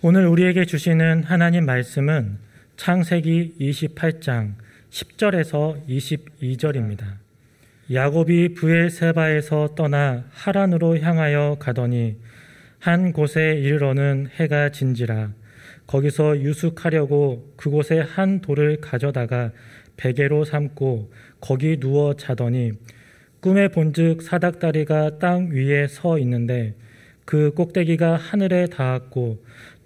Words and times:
오늘 0.00 0.28
우리에게 0.28 0.64
주시는 0.64 1.24
하나님 1.24 1.66
말씀은 1.66 2.38
창세기 2.76 3.54
28장 3.58 4.54
10절에서 4.90 5.88
22절입니다. 5.88 7.16
야곱이 7.92 8.54
부엘세바에서 8.54 9.74
떠나 9.74 10.24
하란으로 10.30 11.00
향하여 11.00 11.56
가더니 11.58 12.16
한 12.78 13.12
곳에 13.12 13.56
이르러는 13.56 14.28
해가 14.36 14.68
진지라 14.68 15.32
거기서 15.88 16.42
유숙하려고 16.42 17.52
그곳에 17.56 17.98
한 17.98 18.40
돌을 18.40 18.80
가져다가 18.80 19.50
베개로 19.96 20.44
삼고 20.44 21.10
거기 21.40 21.80
누워 21.80 22.14
자더니 22.14 22.70
꿈에 23.40 23.66
본즉 23.66 24.22
사닥다리가 24.22 25.18
땅 25.18 25.50
위에 25.50 25.88
서 25.88 26.20
있는데 26.20 26.76
그 27.24 27.50
꼭대기가 27.50 28.16
하늘에 28.16 28.64
닿았고 28.66 29.44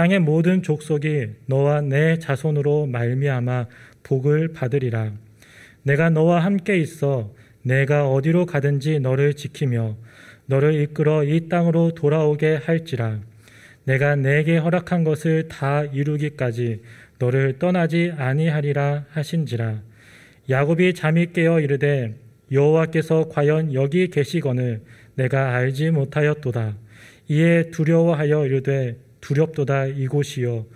땅의 0.00 0.20
모든 0.20 0.62
족속이 0.62 1.28
너와 1.44 1.82
내 1.82 2.18
자손으로 2.18 2.86
말미암아 2.86 3.66
복을 4.02 4.54
받으리라. 4.54 5.12
내가 5.82 6.08
너와 6.08 6.40
함께 6.40 6.78
있어 6.78 7.34
내가 7.60 8.08
어디로 8.08 8.46
가든지 8.46 8.98
너를 9.00 9.34
지키며 9.34 9.98
너를 10.46 10.72
이끌어 10.80 11.24
이 11.24 11.50
땅으로 11.50 11.92
돌아오게 11.92 12.60
할지라. 12.64 13.18
내가 13.84 14.16
내게 14.16 14.56
허락한 14.56 15.04
것을 15.04 15.48
다 15.48 15.84
이루기까지 15.84 16.80
너를 17.18 17.58
떠나지 17.58 18.14
아니하리라 18.16 19.04
하신지라. 19.10 19.82
야곱이 20.48 20.94
잠이 20.94 21.34
깨어 21.34 21.60
이르되 21.60 22.14
여호와께서 22.50 23.28
과연 23.28 23.74
여기 23.74 24.08
계시거늘 24.08 24.80
내가 25.14 25.54
알지 25.56 25.90
못하였도다. 25.90 26.74
이에 27.28 27.70
두려워하여 27.70 28.46
이르되 28.46 28.96
두렵도다 29.20 29.86
이곳이요. 29.86 30.66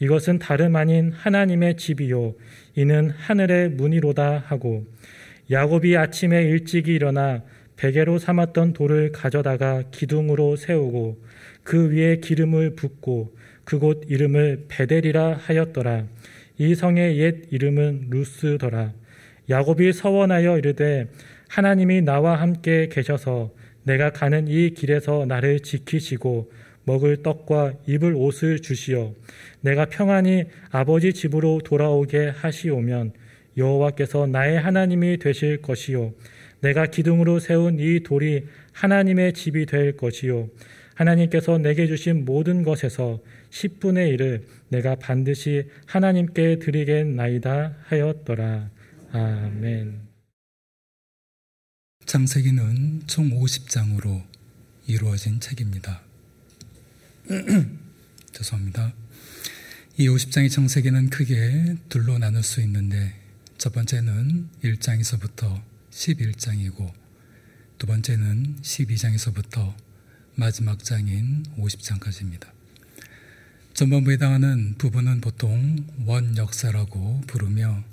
이것은 0.00 0.38
다름 0.38 0.76
아닌 0.76 1.12
하나님의 1.12 1.76
집이요. 1.76 2.34
이는 2.74 3.10
하늘의 3.10 3.70
문이로다 3.70 4.44
하고 4.46 4.84
야곱이 5.50 5.96
아침에 5.96 6.42
일찍이 6.42 6.92
일어나 6.92 7.42
베개로 7.76 8.18
삼았던 8.18 8.72
돌을 8.72 9.12
가져다가 9.12 9.84
기둥으로 9.90 10.56
세우고 10.56 11.22
그 11.62 11.90
위에 11.90 12.16
기름을 12.16 12.74
붓고 12.74 13.34
그곳 13.64 14.04
이름을 14.08 14.66
베델이라 14.68 15.38
하였더라. 15.40 16.06
이 16.58 16.74
성의 16.74 17.18
옛 17.18 17.46
이름은 17.50 18.08
루스더라. 18.10 18.92
야곱이 19.50 19.92
서원하여 19.92 20.58
이르되 20.58 21.08
하나님이 21.48 22.02
나와 22.02 22.40
함께 22.40 22.88
계셔서 22.90 23.52
내가 23.84 24.10
가는 24.10 24.48
이 24.48 24.70
길에서 24.70 25.26
나를 25.26 25.60
지키시고 25.60 26.52
먹을 26.84 27.22
떡과 27.22 27.74
입을 27.86 28.14
옷을 28.14 28.60
주시어 28.60 29.14
내가 29.60 29.86
평안히 29.86 30.44
아버지 30.70 31.12
집으로 31.12 31.60
돌아오게 31.64 32.28
하시오면 32.36 33.12
여호와께서 33.56 34.26
나의 34.26 34.60
하나님이 34.60 35.18
되실 35.18 35.62
것이요 35.62 36.14
내가 36.60 36.86
기둥으로 36.86 37.38
세운 37.38 37.78
이 37.78 38.00
돌이 38.00 38.46
하나님의 38.72 39.34
집이 39.34 39.66
될 39.66 39.96
것이요 39.96 40.48
하나님께서 40.94 41.58
내게 41.58 41.86
주신 41.86 42.24
모든 42.24 42.62
것에서 42.62 43.20
10분의 43.50 44.16
1을 44.16 44.44
내가 44.68 44.94
반드시 44.94 45.68
하나님께 45.86 46.58
드리겠나이다 46.58 47.76
하였더라. 47.86 48.70
아멘. 49.12 50.00
창세기는 52.06 53.02
총 53.06 53.30
50장으로 53.30 54.22
이루어진 54.86 55.40
책입니다. 55.40 56.11
죄송합니다. 58.32 58.92
이 59.96 60.08
50장의 60.08 60.50
창세기는 60.50 61.10
크게 61.10 61.76
둘로 61.88 62.18
나눌 62.18 62.42
수 62.42 62.60
있는데 62.62 63.14
첫 63.58 63.72
번째는 63.72 64.48
1장에서부터 64.64 65.62
11장이고 65.90 66.92
두 67.78 67.86
번째는 67.86 68.56
12장에서부터 68.62 69.74
마지막 70.34 70.82
장인 70.82 71.44
50장까지입니다. 71.58 72.48
전반부에 73.74 74.14
해당하는 74.14 74.74
부분은 74.78 75.20
보통 75.20 75.86
원 76.06 76.36
역사라고 76.36 77.20
부르며 77.28 77.84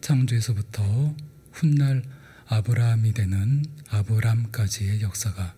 창조에서부터 0.00 1.14
훗날 1.52 2.02
아브라함이 2.46 3.12
되는 3.12 3.64
아브람까지의 3.88 5.00
역사가 5.00 5.54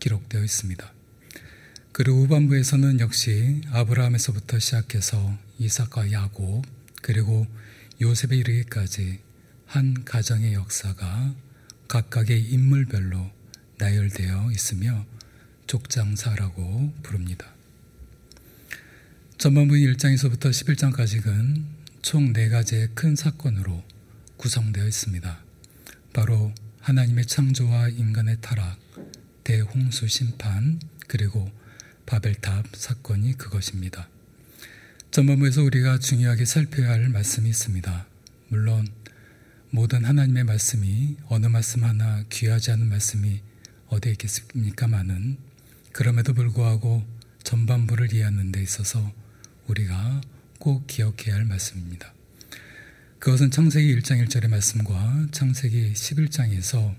기록되어 0.00 0.42
있습니다. 0.42 0.93
그리고 1.94 2.22
후반부에서는 2.22 2.98
역시 2.98 3.60
아브라함에서부터 3.70 4.58
시작해서 4.58 5.38
이삭과 5.60 6.10
야곱 6.10 6.66
그리고 7.02 7.46
요셉에 8.00 8.36
이르기까지 8.36 9.20
한 9.66 10.02
가정의 10.04 10.54
역사가 10.54 11.32
각각의 11.86 12.50
인물별로 12.50 13.30
나열되어 13.78 14.50
있으며 14.50 15.06
족장사라고 15.68 16.92
부릅니다. 17.04 17.46
전반부 19.38 19.76
1장에서부터 19.76 20.50
11장까지는 20.50 21.62
총네 22.02 22.48
가지의 22.48 22.88
큰 22.96 23.14
사건으로 23.14 23.84
구성되어 24.38 24.84
있습니다. 24.84 25.38
바로 26.12 26.52
하나님의 26.80 27.26
창조와 27.26 27.90
인간의 27.90 28.38
타락, 28.40 28.80
대홍수 29.44 30.08
심판, 30.08 30.80
그리고 31.06 31.48
바벨탑 32.06 32.66
사건이 32.74 33.38
그것입니다. 33.38 34.08
전반부에서 35.10 35.62
우리가 35.62 35.98
중요하게 35.98 36.44
살펴야 36.44 36.90
할 36.90 37.08
말씀이 37.08 37.48
있습니다. 37.48 38.06
물론 38.48 38.86
모든 39.70 40.04
하나님의 40.04 40.44
말씀이 40.44 41.16
어느 41.28 41.46
말씀 41.46 41.84
하나 41.84 42.24
귀하지 42.30 42.70
않은 42.72 42.88
말씀이 42.88 43.40
어디에 43.88 44.12
있겠습니까마는 44.12 45.38
그럼에도 45.92 46.34
불구하고 46.34 47.04
전반부를 47.42 48.12
이해하는 48.12 48.52
데 48.52 48.62
있어서 48.62 49.12
우리가 49.66 50.20
꼭 50.58 50.86
기억해야 50.86 51.34
할 51.34 51.44
말씀입니다. 51.44 52.12
그것은 53.18 53.50
창세기 53.50 53.96
1장 54.00 54.24
1절의 54.26 54.48
말씀과 54.48 55.28
창세기 55.30 55.92
11장에서 55.92 56.94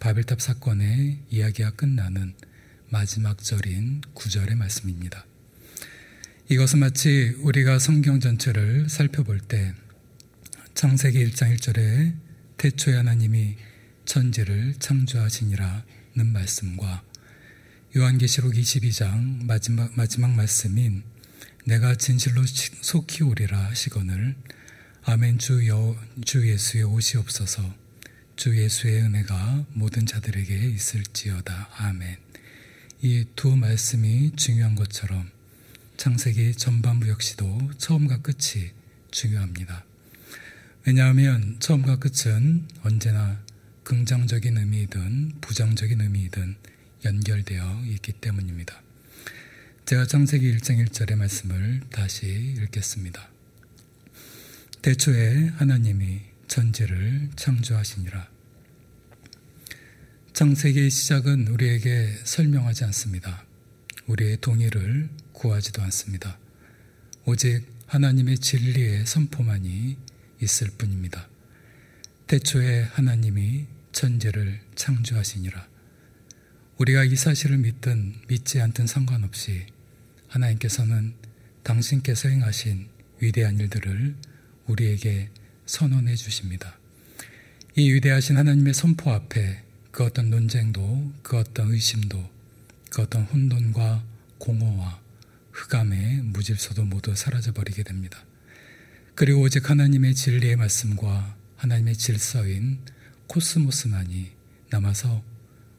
바벨탑 0.00 0.40
사건의 0.40 1.18
이야기가 1.30 1.72
끝나는 1.72 2.34
마지막 2.90 3.36
절인 3.36 4.00
9절의 4.14 4.54
말씀입니다. 4.54 5.26
이것은 6.48 6.78
마치 6.78 7.36
우리가 7.40 7.78
성경 7.78 8.18
전체를 8.18 8.88
살펴볼 8.88 9.40
때 9.40 9.74
창세기 10.72 11.22
1장 11.26 11.54
1절에 11.54 12.16
태초에 12.56 12.94
하나님이 12.94 13.56
천지를 14.06 14.74
창조하시니라는 14.78 16.32
말씀과 16.32 17.02
요한계시록 17.94 18.54
22장 18.54 19.44
마지막, 19.44 19.94
마지막 19.94 20.30
말씀인 20.30 21.02
내가 21.66 21.94
진실로 21.94 22.42
속히 22.46 23.22
오리라 23.22 23.66
하시거늘 23.66 24.34
아멘 25.02 25.36
주, 25.38 25.68
여, 25.68 25.94
주 26.24 26.48
예수의 26.48 26.84
옷이 26.84 27.20
없어서 27.20 27.74
주 28.36 28.56
예수의 28.56 29.02
은혜가 29.02 29.66
모든 29.74 30.06
자들에게 30.06 30.54
있을지어다 30.70 31.68
아멘 31.76 32.27
이 33.00 33.24
두 33.36 33.54
말씀이 33.54 34.32
중요한 34.34 34.74
것처럼 34.74 35.30
창세기 35.96 36.54
전반부 36.54 37.08
역시도 37.08 37.70
처음과 37.78 38.22
끝이 38.22 38.72
중요합니다. 39.12 39.84
왜냐하면 40.84 41.56
처음과 41.60 42.00
끝은 42.00 42.66
언제나 42.82 43.40
긍정적인 43.84 44.58
의미이든 44.58 45.34
부정적인 45.40 46.00
의미이든 46.00 46.56
연결되어 47.04 47.84
있기 47.86 48.14
때문입니다. 48.14 48.82
제가 49.84 50.06
창세기 50.06 50.56
1장 50.56 50.84
1절의 50.84 51.14
말씀을 51.14 51.82
다시 51.90 52.26
읽겠습니다. 52.58 53.28
대초에 54.82 55.50
하나님이 55.56 56.22
천지를 56.48 57.30
창조하시니라. 57.36 58.37
창세기의 60.38 60.88
시작은 60.90 61.48
우리에게 61.48 62.14
설명하지 62.22 62.84
않습니다. 62.84 63.44
우리의 64.06 64.36
동의를 64.40 65.10
구하지도 65.32 65.82
않습니다. 65.82 66.38
오직 67.24 67.66
하나님의 67.86 68.38
진리의 68.38 69.04
선포만이 69.04 69.96
있을 70.40 70.68
뿐입니다. 70.78 71.28
태초에 72.28 72.82
하나님이 72.82 73.66
천재를 73.90 74.60
창조하시니라. 74.76 75.66
우리가 76.76 77.02
이 77.02 77.16
사실을 77.16 77.58
믿든 77.58 78.14
믿지 78.28 78.60
않든 78.60 78.86
상관없이 78.86 79.66
하나님께서는 80.28 81.14
당신께서 81.64 82.28
행하신 82.28 82.86
위대한 83.18 83.58
일들을 83.58 84.14
우리에게 84.68 85.30
선언해 85.66 86.14
주십니다. 86.14 86.78
이 87.74 87.92
위대하신 87.92 88.36
하나님의 88.36 88.72
선포 88.72 89.10
앞에 89.10 89.66
그 89.98 90.04
어떤 90.04 90.30
논쟁도, 90.30 91.12
그 91.24 91.36
어떤 91.38 91.72
의심도, 91.72 92.30
그 92.88 93.02
어떤 93.02 93.24
혼돈과 93.24 94.04
공허와 94.38 95.02
흑암의 95.50 96.22
무질서도 96.22 96.84
모두 96.84 97.16
사라져버리게 97.16 97.82
됩니다. 97.82 98.24
그리고 99.16 99.40
오직 99.40 99.68
하나님의 99.68 100.14
진리의 100.14 100.54
말씀과 100.54 101.36
하나님의 101.56 101.96
질서인 101.96 102.78
코스모스만이 103.26 104.30
남아서 104.70 105.24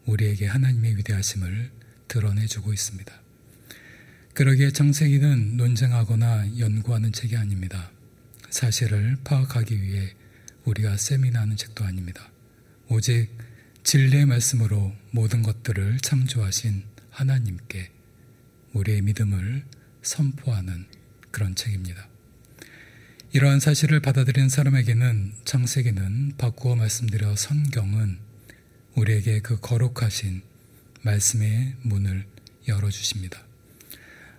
우리에게 0.05 0.47
하나님의 0.47 0.97
위대하심을 0.97 1.71
드러내주고 2.09 2.73
있습니다. 2.73 3.21
그러기에 4.33 4.71
창세기는 4.71 5.55
논쟁하거나 5.55 6.59
연구하는 6.59 7.13
책이 7.13 7.37
아닙니다. 7.37 7.89
사실을 8.49 9.15
파악하기 9.23 9.81
위해 9.81 10.13
우리가 10.65 10.97
세미나하는 10.97 11.55
책도 11.55 11.85
아닙니다. 11.85 12.29
오직 12.89 13.29
진리의 13.89 14.27
말씀으로 14.27 14.95
모든 15.09 15.41
것들을 15.41 15.97
창조하신 16.01 16.83
하나님께 17.09 17.89
우리의 18.73 19.01
믿음을 19.01 19.65
선포하는 20.03 20.85
그런 21.31 21.55
책입니다. 21.55 22.07
이러한 23.31 23.59
사실을 23.59 23.99
받아들인 23.99 24.47
사람에게는 24.47 25.33
창세기는 25.43 26.33
바꾸어 26.37 26.75
말씀드려 26.75 27.35
성경은 27.35 28.19
우리에게 28.93 29.39
그 29.39 29.59
거룩하신 29.59 30.43
말씀의 31.01 31.73
문을 31.81 32.27
열어주십니다. 32.67 33.43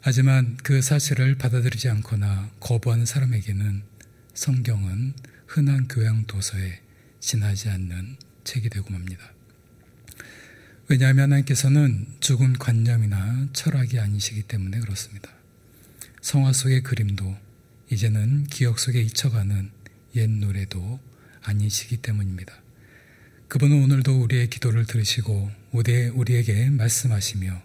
하지만 0.01 0.59
그 0.59 0.81
사실을 0.81 1.35
받아들이지 1.35 1.89
않거나 1.89 2.53
거부하는 2.61 3.05
사람에게는 3.05 3.83
성경은 4.33 5.15
흔한 5.49 5.89
교양 5.89 6.25
도서에 6.27 6.83
지나지 7.19 7.69
않는 7.69 8.17
책이 8.45 8.71
되고 8.71 8.89
맙니다. 8.93 9.40
왜냐하면 10.91 11.27
하나님께서는 11.27 12.05
죽은 12.19 12.55
관념이나 12.55 13.47
철학이 13.53 14.01
아니시기 14.01 14.43
때문에 14.43 14.81
그렇습니다. 14.81 15.31
성화 16.21 16.53
속의 16.53 16.83
그림도 16.83 17.37
이제는 17.93 18.49
기억 18.49 18.81
속에 18.81 19.01
잊혀가는 19.01 19.71
옛 20.17 20.29
노래도 20.29 20.99
아니시기 21.43 21.99
때문입니다. 21.99 22.53
그분은 23.47 23.85
오늘도 23.85 24.21
우리의 24.21 24.51
기도를 24.51 24.85
들으시고 24.85 25.53
우리에게 26.15 26.71
말씀하시며 26.71 27.63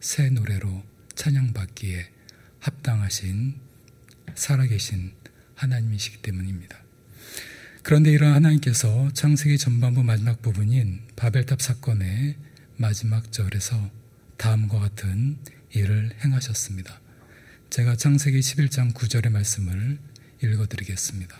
새 0.00 0.28
노래로 0.28 0.84
찬양받기에 1.14 2.10
합당하신 2.58 3.54
살아계신 4.34 5.12
하나님이시기 5.54 6.18
때문입니다. 6.18 6.76
그런데 7.82 8.12
이런 8.12 8.34
하나님께서 8.34 9.10
창세기 9.14 9.56
전반부 9.56 10.02
마지막 10.02 10.42
부분인 10.42 11.00
바벨탑 11.16 11.62
사건의 11.62 12.36
마지막 12.78 13.32
절에서 13.32 13.90
다음과 14.36 14.78
같은 14.78 15.38
일을 15.70 16.14
행하셨습니다. 16.22 17.00
제가 17.70 17.96
창세기 17.96 18.38
11장 18.40 18.92
9절의 18.92 19.30
말씀을 19.30 19.98
읽어드리겠습니다. 20.42 21.36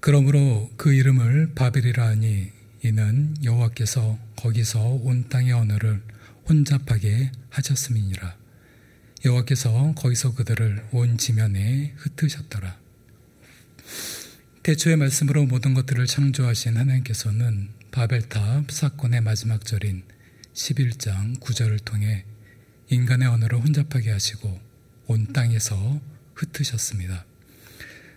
그러므로 0.00 0.70
그 0.76 0.92
이름을 0.92 1.54
바벨이라 1.54 2.04
하니 2.04 2.50
이는 2.82 3.36
여호와께서 3.42 4.18
거기서 4.36 4.80
온 4.80 5.28
땅의 5.28 5.52
언어를 5.52 6.02
혼잡하게 6.48 7.30
하셨음이니라. 7.50 8.36
여호와께서 9.24 9.94
거기서 9.96 10.34
그들을 10.34 10.88
온 10.92 11.16
지면에 11.16 11.94
흩으셨더라. 11.96 12.78
대초의 14.64 14.96
말씀으로 14.96 15.46
모든 15.46 15.74
것들을 15.74 16.06
창조하신 16.06 16.76
하나님께서는 16.76 17.68
바벨탑 17.96 18.70
사건의 18.70 19.22
마지막 19.22 19.64
절인 19.64 20.02
11장 20.52 21.40
9절을 21.40 21.82
통해 21.82 22.26
인간의 22.90 23.26
언어를 23.26 23.58
혼잡하게 23.58 24.10
하시고 24.10 24.60
온 25.06 25.32
땅에서 25.32 25.98
흩으셨습니다. 26.34 27.24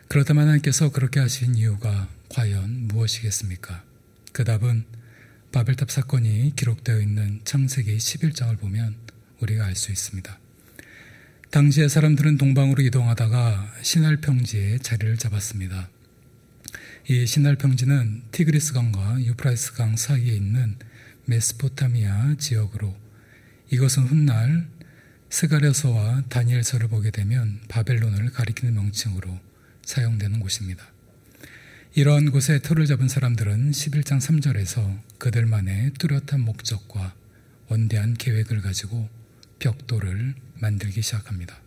그렇다면 0.10 0.44
하나님께서 0.44 0.92
그렇게 0.92 1.22
하신 1.22 1.56
이유가 1.56 2.10
과연 2.28 2.90
무엇이겠습니까? 2.90 3.86
그 4.34 4.44
답은 4.44 4.84
바벨탑 5.54 5.90
사건이 5.90 6.58
기록되어 6.58 7.00
있는 7.00 7.40
창세기 7.46 7.96
11장을 7.96 8.60
보면 8.60 8.98
우리가 9.40 9.66
알 9.66 9.78
수 9.78 9.94
있습니다. 9.94 10.40
당시의 11.52 11.88
사람들은 11.88 12.38
동방으로 12.38 12.84
이동하다가 12.84 13.76
시날 13.82 14.18
평지에 14.18 14.80
자리를 14.80 15.16
잡았습니다. 15.16 15.88
이 17.12 17.26
시날 17.26 17.56
평지는 17.56 18.22
티그리스 18.32 18.72
강과 18.74 19.22
유프라테스 19.22 19.74
강 19.74 19.98
사이에 19.98 20.32
있는 20.32 20.76
메소포타미아 21.26 22.36
지역으로 22.38 22.96
이것은 23.72 24.04
훗날 24.04 24.68
스가랴서와 25.32 26.26
다니엘서를 26.30 26.88
보게 26.88 27.10
되면 27.10 27.62
바벨론을 27.68 28.30
가리키는 28.30 28.76
명칭으로 28.76 29.40
사용되는 29.82 30.40
곳입니다. 30.40 30.86
이러한 31.96 32.30
곳에 32.30 32.62
터를 32.62 32.86
잡은 32.86 33.08
사람들은 33.08 33.72
11장 33.72 34.20
3절에서 34.22 35.00
그들만의 35.18 35.94
뚜렷한 35.98 36.42
목적과 36.42 37.16
원대한 37.70 38.14
계획을 38.14 38.62
가지고 38.62 39.10
벽돌을 39.58 40.36
만들기 40.60 41.02
시작합니다. 41.02 41.60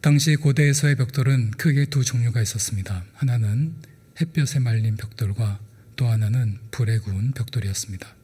당시 0.00 0.36
고대에서의 0.36 0.96
벽돌은 0.96 1.50
크게 1.50 1.84
두 1.84 2.02
종류가 2.02 2.40
있었습니다. 2.40 3.04
하나는 3.12 3.74
햇볕에 4.20 4.58
말린 4.58 4.96
벽돌과 4.96 5.60
또 5.96 6.08
하나는 6.08 6.58
불에 6.70 6.98
구운 6.98 7.32
벽돌이었습니다. 7.32 8.14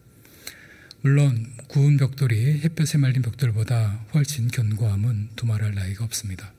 물론 1.02 1.52
구운 1.68 1.96
벽돌이 1.96 2.60
햇볕에 2.60 2.98
말린 2.98 3.22
벽돌보다 3.22 4.06
훨씬 4.14 4.48
견고함은 4.48 5.30
두말할 5.36 5.74
나위가 5.74 6.04
없습니다. 6.04 6.52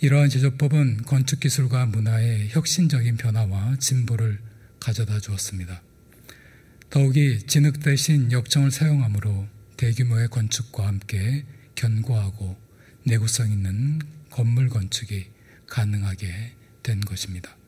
이러한 0.00 0.30
제조법은 0.30 1.02
건축 1.02 1.40
기술과 1.40 1.86
문화의 1.86 2.48
혁신적인 2.50 3.18
변화와 3.18 3.76
진보를 3.76 4.38
가져다 4.78 5.20
주었습니다. 5.20 5.82
더욱이 6.88 7.40
진흙 7.46 7.80
대신 7.80 8.32
역청을 8.32 8.70
사용하므로 8.70 9.46
대규모의 9.76 10.28
건축과 10.28 10.86
함께 10.86 11.44
견고하고 11.74 12.56
내구성 13.04 13.52
있는 13.52 13.98
건물 14.30 14.70
건축이 14.70 15.26
가능하게 15.66 16.52
된 16.82 17.00
것입니다. 17.00 17.59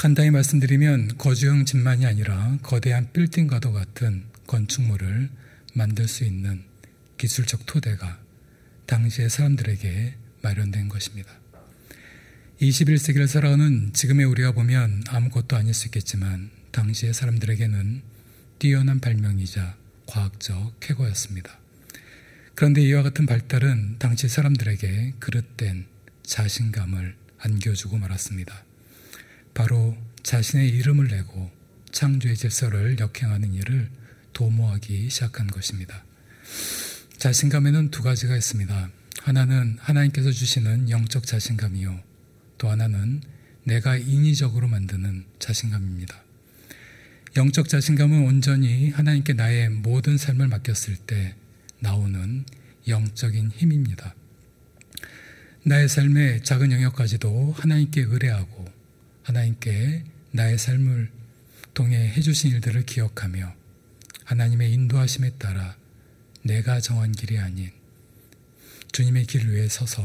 간단히 0.00 0.30
말씀드리면 0.30 1.18
거주형 1.18 1.66
집만이 1.66 2.06
아니라 2.06 2.56
거대한 2.62 3.12
빌딩과도 3.12 3.74
같은 3.74 4.24
건축물을 4.46 5.28
만들 5.74 6.08
수 6.08 6.24
있는 6.24 6.62
기술적 7.18 7.66
토대가 7.66 8.18
당시의 8.86 9.28
사람들에게 9.28 10.14
마련된 10.40 10.88
것입니다. 10.88 11.30
21세기를 12.62 13.26
살아오는 13.26 13.92
지금의 13.92 14.24
우리가 14.24 14.52
보면 14.52 15.04
아무것도 15.06 15.54
아닐 15.54 15.74
수 15.74 15.88
있겠지만 15.88 16.48
당시의 16.70 17.12
사람들에게는 17.12 18.00
뛰어난 18.58 19.00
발명이자 19.00 19.76
과학적 20.06 20.80
쾌거였습니다. 20.80 21.58
그런데 22.54 22.80
이와 22.80 23.02
같은 23.02 23.26
발달은 23.26 23.96
당시 23.98 24.30
사람들에게 24.30 25.16
그릇된 25.18 25.84
자신감을 26.22 27.16
안겨주고 27.36 27.98
말았습니다. 27.98 28.69
바로 29.60 29.94
자신의 30.22 30.70
이름을 30.70 31.08
내고 31.08 31.50
창조의 31.92 32.34
질서를 32.34 32.98
역행하는 32.98 33.52
일을 33.52 33.90
도모하기 34.32 35.10
시작한 35.10 35.48
것입니다. 35.48 36.02
자신감에는 37.18 37.90
두 37.90 38.02
가지가 38.02 38.38
있습니다. 38.38 38.90
하나는 39.20 39.76
하나님께서 39.78 40.30
주시는 40.30 40.88
영적 40.88 41.26
자신감이요. 41.26 42.00
또 42.56 42.70
하나는 42.70 43.20
내가 43.64 43.98
인위적으로 43.98 44.66
만드는 44.66 45.26
자신감입니다. 45.38 46.22
영적 47.36 47.68
자신감은 47.68 48.24
온전히 48.24 48.88
하나님께 48.88 49.34
나의 49.34 49.68
모든 49.68 50.16
삶을 50.16 50.48
맡겼을 50.48 50.96
때 50.96 51.34
나오는 51.80 52.46
영적인 52.88 53.50
힘입니다. 53.50 54.14
나의 55.64 55.86
삶의 55.90 56.44
작은 56.44 56.72
영역까지도 56.72 57.52
하나님께 57.58 58.00
의뢰하고 58.00 58.79
하나님께 59.22 60.04
나의 60.32 60.58
삶을 60.58 61.10
통해 61.74 62.08
해 62.08 62.20
주신 62.20 62.50
일들을 62.52 62.84
기억하며 62.84 63.54
하나님의 64.24 64.72
인도하심에 64.72 65.30
따라 65.38 65.76
내가 66.42 66.80
정한 66.80 67.12
길이 67.12 67.38
아닌 67.38 67.70
주님의 68.92 69.26
길 69.26 69.48
위에 69.48 69.68
서서 69.68 70.02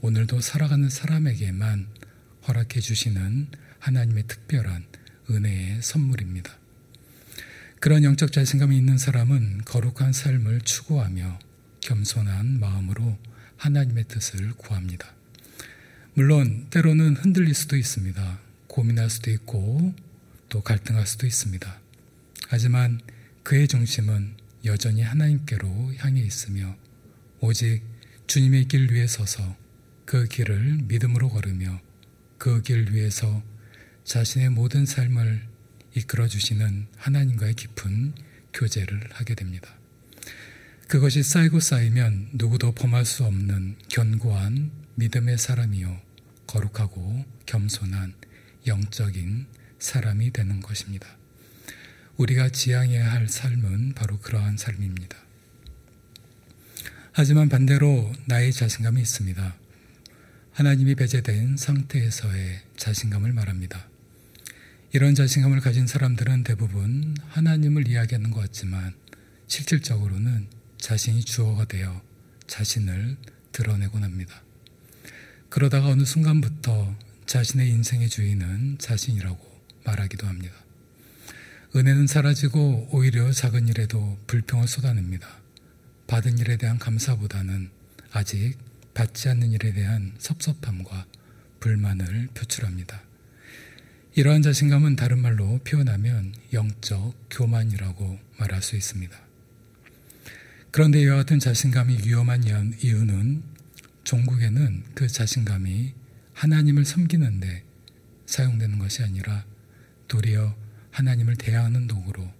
오늘도 0.00 0.40
살아가는 0.40 0.88
사람에게만 0.88 1.86
허락해 2.48 2.80
주시는 2.80 3.48
하나님의 3.78 4.24
특별한 4.26 4.84
은혜의 5.30 5.82
선물입니다. 5.82 6.56
그런 7.80 8.02
영적 8.02 8.32
자신감이 8.32 8.76
있는 8.76 8.98
사람은 8.98 9.62
거룩한 9.64 10.12
삶을 10.12 10.62
추구하며 10.62 11.38
겸손한 11.80 12.60
마음으로 12.60 13.18
하나님의 13.56 14.04
뜻을 14.08 14.52
구합니다. 14.54 15.12
물론 16.14 16.66
때로는 16.70 17.16
흔들릴 17.16 17.54
수도 17.54 17.76
있습니다. 17.76 18.43
고민할 18.74 19.08
수도 19.08 19.30
있고 19.30 19.94
또 20.48 20.60
갈등할 20.60 21.06
수도 21.06 21.28
있습니다. 21.28 21.80
하지만 22.48 23.00
그의 23.44 23.68
중심은 23.68 24.34
여전히 24.64 25.02
하나님께로 25.02 25.94
향해 25.98 26.20
있으며 26.20 26.74
오직 27.38 27.82
주님의 28.26 28.64
길 28.64 28.90
위에 28.90 29.06
서서 29.06 29.56
그 30.04 30.24
길을 30.24 30.80
믿음으로 30.88 31.28
걸으며 31.28 31.80
그 32.36 32.62
길 32.62 32.92
위에서 32.92 33.44
자신의 34.02 34.50
모든 34.50 34.86
삶을 34.86 35.46
이끌어 35.94 36.26
주시는 36.26 36.88
하나님과의 36.96 37.54
깊은 37.54 38.14
교제를 38.52 39.08
하게 39.12 39.36
됩니다. 39.36 39.72
그것이 40.88 41.22
쌓이고 41.22 41.60
쌓이면 41.60 42.30
누구도 42.32 42.72
범할 42.72 43.04
수 43.04 43.24
없는 43.24 43.76
견고한 43.88 44.72
믿음의 44.96 45.38
사람이요 45.38 46.00
거룩하고 46.48 47.24
겸손한 47.46 48.14
영적인 48.66 49.46
사람이 49.78 50.32
되는 50.32 50.60
것입니다. 50.60 51.06
우리가 52.16 52.48
지향해야 52.48 53.12
할 53.12 53.28
삶은 53.28 53.94
바로 53.94 54.18
그러한 54.18 54.56
삶입니다. 54.56 55.16
하지만 57.12 57.48
반대로 57.48 58.12
나의 58.26 58.52
자신감이 58.52 59.00
있습니다. 59.00 59.56
하나님이 60.52 60.94
배제된 60.94 61.56
상태에서의 61.56 62.60
자신감을 62.76 63.32
말합니다. 63.32 63.88
이런 64.92 65.14
자신감을 65.14 65.60
가진 65.60 65.86
사람들은 65.88 66.44
대부분 66.44 67.16
하나님을 67.28 67.88
이야기하는 67.88 68.30
것 68.30 68.40
같지만 68.40 68.94
실질적으로는 69.48 70.46
자신이 70.78 71.24
주어가 71.24 71.64
되어 71.64 72.00
자신을 72.46 73.16
드러내곤 73.50 74.04
합니다. 74.04 74.42
그러다가 75.48 75.88
어느 75.88 76.04
순간부터 76.04 76.96
자신의 77.26 77.68
인생의 77.70 78.08
주인은 78.08 78.78
자신이라고 78.78 79.38
말하기도 79.84 80.26
합니다. 80.26 80.54
은혜는 81.76 82.06
사라지고 82.06 82.88
오히려 82.92 83.32
작은 83.32 83.68
일에도 83.68 84.18
불평을 84.26 84.68
쏟아냅니다. 84.68 85.28
받은 86.06 86.38
일에 86.38 86.56
대한 86.56 86.78
감사보다는 86.78 87.70
아직 88.12 88.56
받지 88.94 89.28
않는 89.28 89.50
일에 89.52 89.72
대한 89.72 90.14
섭섭함과 90.18 91.06
불만을 91.60 92.28
표출합니다. 92.34 93.02
이러한 94.14 94.42
자신감은 94.42 94.94
다른 94.94 95.18
말로 95.18 95.58
표현하면 95.64 96.34
영적 96.52 97.26
교만이라고 97.30 98.20
말할 98.38 98.62
수 98.62 98.76
있습니다. 98.76 99.18
그런데 100.70 101.00
이와 101.00 101.16
같은 101.16 101.40
자신감이 101.40 101.98
위험한 102.04 102.44
이유는 102.80 103.42
종국에는 104.04 104.84
그 104.94 105.08
자신감이 105.08 105.94
하나님을 106.34 106.84
섬기는데 106.84 107.64
사용되는 108.26 108.78
것이 108.78 109.02
아니라 109.02 109.44
도리어 110.08 110.54
하나님을 110.90 111.36
대하는 111.36 111.86
도구로 111.86 112.30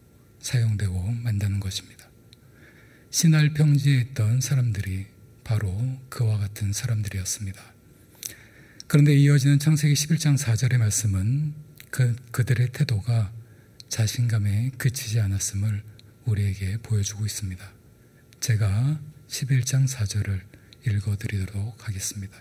사용되고 0.41 1.11
만다는 1.23 1.61
것입니다. 1.61 2.09
신할 3.11 3.55
평지에 3.55 4.01
있던 4.01 4.41
사람들이 4.41 5.07
바로 5.43 5.99
그와 6.09 6.39
같은 6.39 6.73
사람들이었습니다. 6.73 7.63
그런데 8.87 9.15
이어지는 9.15 9.59
창세기 9.59 9.95
11장 9.95 10.37
4절의 10.37 10.79
말씀은 10.79 11.55
그, 11.91 12.17
그들의 12.33 12.73
태도가 12.73 13.33
자신감에 13.89 14.73
그치지 14.79 15.21
않았음을 15.21 15.83
우리에게 16.25 16.79
보여주고 16.79 17.25
있습니다. 17.25 17.65
제가 18.41 19.01
11장 19.29 19.89
4절을 19.89 20.41
읽어드리도록 20.87 21.89
하겠습니다. 21.89 22.37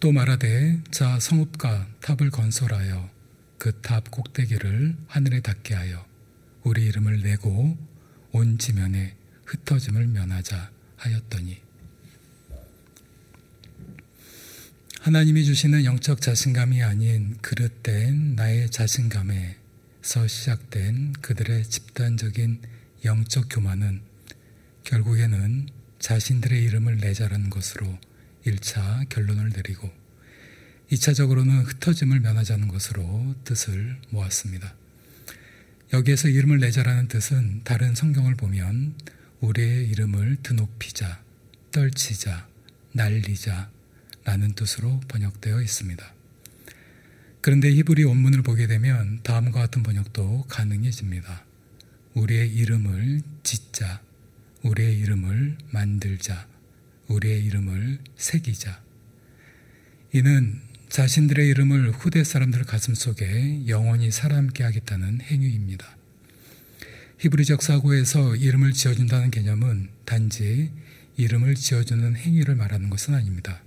또 0.00 0.12
말하되 0.12 0.80
자 0.92 1.18
성읍과 1.18 1.88
탑을 2.00 2.30
건설하여 2.30 3.10
그 3.58 3.72
탑 3.82 4.10
꼭대기를 4.12 4.96
하늘에 5.08 5.40
닿게 5.40 5.74
하여 5.74 6.06
우리 6.62 6.86
이름을 6.86 7.22
내고 7.22 7.76
온 8.30 8.58
지면에 8.58 9.16
흩어짐을 9.44 10.06
면하자 10.06 10.70
하였더니. 10.96 11.60
하나님이 15.00 15.44
주시는 15.44 15.84
영적 15.84 16.20
자신감이 16.20 16.82
아닌 16.82 17.36
그릇된 17.40 18.36
나의 18.36 18.70
자신감에서 18.70 20.28
시작된 20.28 21.14
그들의 21.20 21.64
집단적인 21.64 22.60
영적 23.04 23.46
교만은 23.50 24.02
결국에는 24.84 25.68
자신들의 25.98 26.62
이름을 26.62 26.98
내자라는 26.98 27.50
것으로 27.50 27.98
1차 28.50 29.08
결론을 29.08 29.50
내리고 29.50 29.90
2차적으로는 30.90 31.66
흩어짐을 31.66 32.20
면하자는 32.20 32.68
것으로 32.68 33.34
뜻을 33.44 33.98
모았습니다. 34.10 34.74
여기에서 35.92 36.28
이름을 36.28 36.58
내자라는 36.58 37.08
뜻은 37.08 37.62
다른 37.64 37.94
성경을 37.94 38.34
보면 38.34 38.94
우리의 39.40 39.88
이름을 39.88 40.38
드높이자, 40.42 41.22
떨치자, 41.72 42.48
날리자 42.92 43.70
라는 44.24 44.54
뜻으로 44.54 45.00
번역되어 45.08 45.62
있습니다. 45.62 46.14
그런데 47.40 47.72
히브리 47.72 48.04
원문을 48.04 48.42
보게 48.42 48.66
되면 48.66 49.20
다음과 49.22 49.60
같은 49.60 49.82
번역도 49.82 50.46
가능해집니다. 50.48 51.44
우리의 52.14 52.52
이름을 52.52 53.22
짓자, 53.42 54.02
우리의 54.62 54.98
이름을 54.98 55.56
만들자, 55.70 56.46
우리의 57.08 57.44
이름을 57.44 57.98
새기자. 58.16 58.82
이는 60.12 60.60
자신들의 60.88 61.46
이름을 61.48 61.90
후대 61.90 62.24
사람들 62.24 62.64
가슴 62.64 62.94
속에 62.94 63.66
영원히 63.66 64.10
살아남게 64.10 64.64
하겠다는 64.64 65.20
행위입니다. 65.20 65.96
히브리적 67.18 67.62
사고에서 67.62 68.36
이름을 68.36 68.72
지어준다는 68.72 69.30
개념은 69.30 69.88
단지 70.04 70.70
이름을 71.16 71.56
지어주는 71.56 72.16
행위를 72.16 72.54
말하는 72.54 72.90
것은 72.90 73.14
아닙니다. 73.14 73.62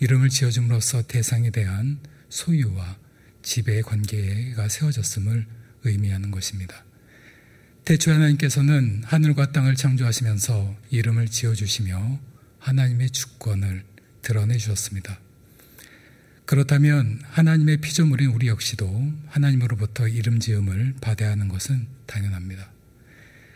이름을 0.00 0.30
지어줌으로써 0.30 1.02
대상에 1.02 1.50
대한 1.50 2.00
소유와 2.30 2.98
지배의 3.42 3.82
관계가 3.82 4.68
세워졌음을 4.68 5.46
의미하는 5.84 6.30
것입니다. 6.30 6.84
태초 7.84 8.12
하나님께서는 8.12 9.02
하늘과 9.04 9.52
땅을 9.52 9.74
창조하시면서 9.76 10.76
이름을 10.90 11.28
지어주시며 11.28 12.29
하나님의 12.60 13.10
주권을 13.10 13.84
드러내 14.22 14.56
주셨습니다. 14.56 15.18
그렇다면 16.46 17.20
하나님의 17.24 17.78
피조물인 17.78 18.30
우리 18.30 18.48
역시도 18.48 19.12
하나님으로부터 19.28 20.08
이름 20.08 20.40
지음을 20.40 20.94
받아야 21.00 21.30
하는 21.30 21.48
것은 21.48 21.86
당연합니다. 22.06 22.70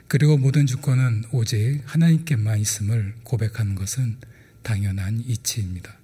그리고 0.07 0.37
모든 0.37 0.67
주권은 0.67 1.25
오직 1.33 1.83
하나님께만 1.87 2.59
있음을 2.61 3.15
고백하는 3.25 3.75
것은 3.75 4.19
당연한 4.63 5.21
이치입니다. 5.27 5.99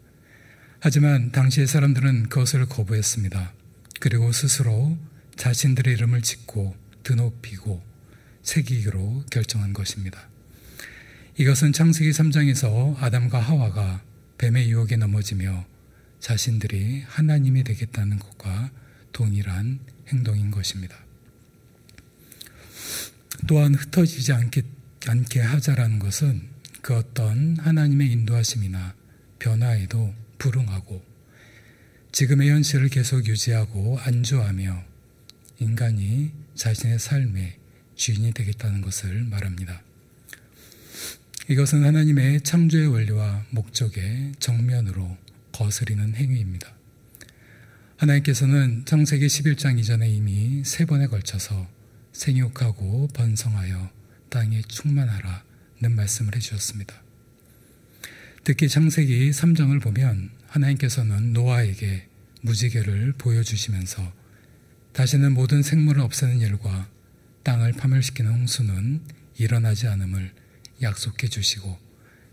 하지만 0.81 1.31
당시의 1.31 1.67
사람들은 1.67 2.29
그것을 2.29 2.67
거부했습니다. 2.67 3.53
그리고 4.01 4.33
스스로 4.33 4.99
자신들의 5.37 5.95
이름을 5.95 6.23
짓고 6.23 6.75
드높이고 7.03 7.83
새기기로 8.43 9.27
결정한 9.31 9.73
것입니다. 9.73 10.30
이것은 11.41 11.73
창세기 11.73 12.11
3장에서 12.11 13.01
아담과 13.01 13.41
하와가 13.41 14.03
뱀의 14.37 14.69
유혹에 14.69 14.99
넘어지며 14.99 15.65
자신들이 16.19 17.03
하나님이 17.07 17.65
되겠다는 17.65 18.19
것과 18.19 18.71
동일한 19.15 19.81
행동인 20.09 20.51
것입니다. 20.51 20.95
또한 23.47 23.75
흩어지지 23.75 24.35
않게, 24.35 24.65
않게 25.07 25.41
하자라는 25.41 25.99
것은 25.99 26.43
그 26.83 26.95
어떤 26.95 27.57
하나님의 27.57 28.13
인도하심이나 28.13 28.95
변화에도 29.39 30.13
불응하고 30.37 31.03
지금의 32.13 32.51
현실을 32.51 32.91
계속 32.91 33.27
유지하고 33.27 33.99
안주하며 33.99 34.85
인간이 35.59 36.33
자신의 36.55 36.99
삶의 36.99 37.57
주인이 37.95 38.31
되겠다는 38.35 38.83
것을 38.83 39.25
말합니다. 39.25 39.81
이것은 41.51 41.83
하나님의 41.83 42.43
창조의 42.43 42.87
원리와 42.87 43.45
목적의 43.51 44.35
정면으로 44.39 45.19
거스리는 45.51 46.15
행위입니다. 46.15 46.73
하나님께서는 47.97 48.85
창세기 48.85 49.27
11장 49.27 49.77
이전에 49.77 50.09
이미 50.09 50.63
세 50.65 50.85
번에 50.85 51.09
걸쳐서 51.09 51.69
생육하고 52.13 53.09
번성하여 53.09 53.91
땅에 54.29 54.63
충만하라는 54.63 55.97
말씀을 55.97 56.37
해주셨습니다. 56.37 56.95
특히 58.45 58.69
창세기 58.69 59.31
3장을 59.31 59.83
보면 59.83 60.31
하나님께서는 60.47 61.33
노아에게 61.33 62.07
무지개를 62.43 63.15
보여주시면서 63.19 64.13
다시는 64.93 65.35
모든 65.35 65.65
생물을 65.65 66.01
없애는 66.01 66.39
일과 66.39 66.89
땅을 67.43 67.73
파멸시키는 67.73 68.31
홍수는 68.31 69.01
일어나지 69.37 69.89
않음을 69.89 70.31
약속해 70.83 71.29
주시고 71.29 71.79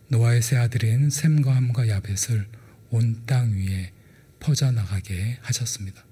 노아의 0.09 0.41
세 0.41 0.55
아들인 0.57 1.09
샘과 1.09 1.55
함과 1.55 1.87
야벳을 1.87 2.47
온 2.89 3.25
땅 3.25 3.53
위에 3.57 3.91
퍼져나가게 4.39 5.37
하셨습니다. 5.41 6.05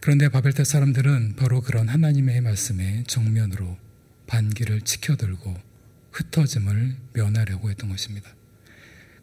그런데 0.00 0.28
바벨탑 0.28 0.66
사람들은 0.66 1.36
바로 1.36 1.60
그런 1.60 1.88
하나님의 1.88 2.40
말씀에 2.40 3.04
정면으로 3.06 3.78
반기를 4.26 4.80
치켜들고 4.82 5.56
흩어짐을 6.10 6.96
면하려고 7.14 7.70
했던 7.70 7.88
것입니다. 7.88 8.28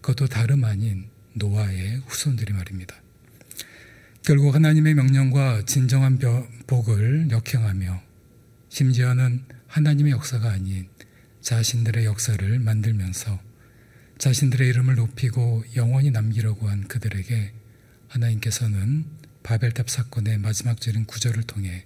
그것도 0.01 0.27
다름 0.27 0.63
아닌 0.63 1.09
노아의 1.33 2.01
후손들이 2.07 2.53
말입니다. 2.53 2.95
결국 4.23 4.55
하나님의 4.55 4.95
명령과 4.95 5.65
진정한 5.65 6.17
복을 6.65 7.27
역행하며 7.29 8.01
심지어는 8.69 9.43
하나님의 9.67 10.13
역사가 10.13 10.49
아닌 10.51 10.87
자신들의 11.41 12.05
역사를 12.05 12.59
만들면서 12.59 13.39
자신들의 14.17 14.67
이름을 14.67 14.95
높이고 14.95 15.63
영원히 15.75 16.11
남기려고 16.11 16.67
한 16.67 16.87
그들에게 16.87 17.53
하나님께서는 18.09 19.05
바벨탑 19.43 19.89
사건의 19.89 20.37
마지막 20.37 20.81
절인 20.81 21.05
구절을 21.05 21.43
통해 21.43 21.85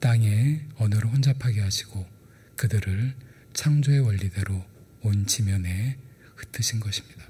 땅에 0.00 0.66
언어를 0.76 1.08
혼잡하게 1.10 1.60
하시고 1.60 2.06
그들을 2.56 3.14
창조의 3.54 4.00
원리대로 4.00 4.64
온 5.02 5.26
지면에 5.26 5.96
흩으신 6.34 6.80
것입니다. 6.80 7.24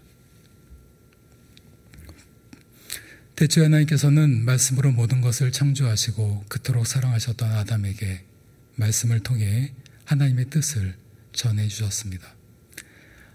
대체 3.37 3.61
하나님께서는 3.61 4.47
말씀으로 4.47 4.93
모든 4.93 5.21
것을 5.21 5.53
창조하시고 5.53 6.47
그토록 6.49 6.87
사랑하셨던 6.87 7.53
아담에게 7.53 8.25
말씀을 8.77 9.21
통해 9.21 9.75
하나님의 10.07 10.47
뜻을 10.49 10.97
전해 11.37 11.69
주셨습니다. 11.69 12.35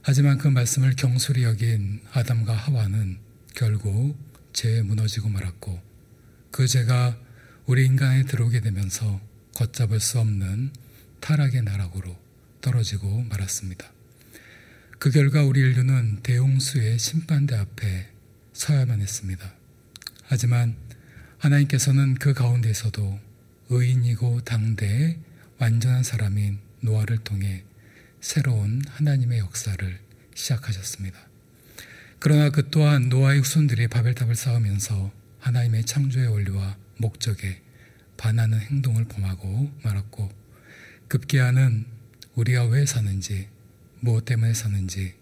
하지만 0.01 0.39
그 0.39 0.47
말씀을 0.47 0.95
경솔히 0.95 1.43
여긴 1.43 2.01
아담과 2.11 2.53
하와는 2.53 3.19
결국 3.53 4.17
죄에 4.53 4.81
무너지고 4.81 5.29
말았고 5.29 5.79
그 6.49 6.67
죄가 6.67 7.17
우리 7.67 7.85
인간에 7.85 8.23
들어오게 8.23 8.61
되면서 8.61 9.21
걷잡을 9.55 9.99
수 9.99 10.19
없는 10.19 10.73
타락의 11.19 11.61
나락으로 11.61 12.17
떨어지고 12.59 13.23
말았습니다. 13.29 13.91
그 14.97 15.11
결과 15.11 15.43
우리 15.43 15.59
인류는 15.59 16.21
대홍수의 16.23 16.97
심판대 16.97 17.55
앞에 17.55 18.09
서야만 18.53 19.01
했습니다. 19.01 19.53
하지만 20.23 20.75
하나님께서는 21.37 22.15
그 22.15 22.33
가운데서도 22.33 23.19
의인이고 23.69 24.41
당대의 24.41 25.19
완전한 25.59 26.03
사람인 26.03 26.59
노아를 26.81 27.19
통해 27.19 27.63
새로운 28.21 28.83
하나님의 28.87 29.39
역사를 29.39 29.99
시작하셨습니다. 30.35 31.19
그러나 32.19 32.51
그 32.51 32.69
또한 32.69 33.09
노아의 33.09 33.39
후손들이 33.39 33.87
바벨탑을 33.87 34.35
쌓으면서 34.35 35.11
하나님의 35.39 35.85
창조의 35.85 36.27
원리와 36.27 36.77
목적에 36.97 37.61
반하는 38.17 38.59
행동을 38.59 39.05
범하고 39.05 39.71
말았고 39.83 40.31
급기야는 41.07 41.85
우리가 42.35 42.65
왜 42.65 42.85
사는지 42.85 43.49
무엇 43.99 44.25
때문에 44.25 44.53
사는지 44.53 45.15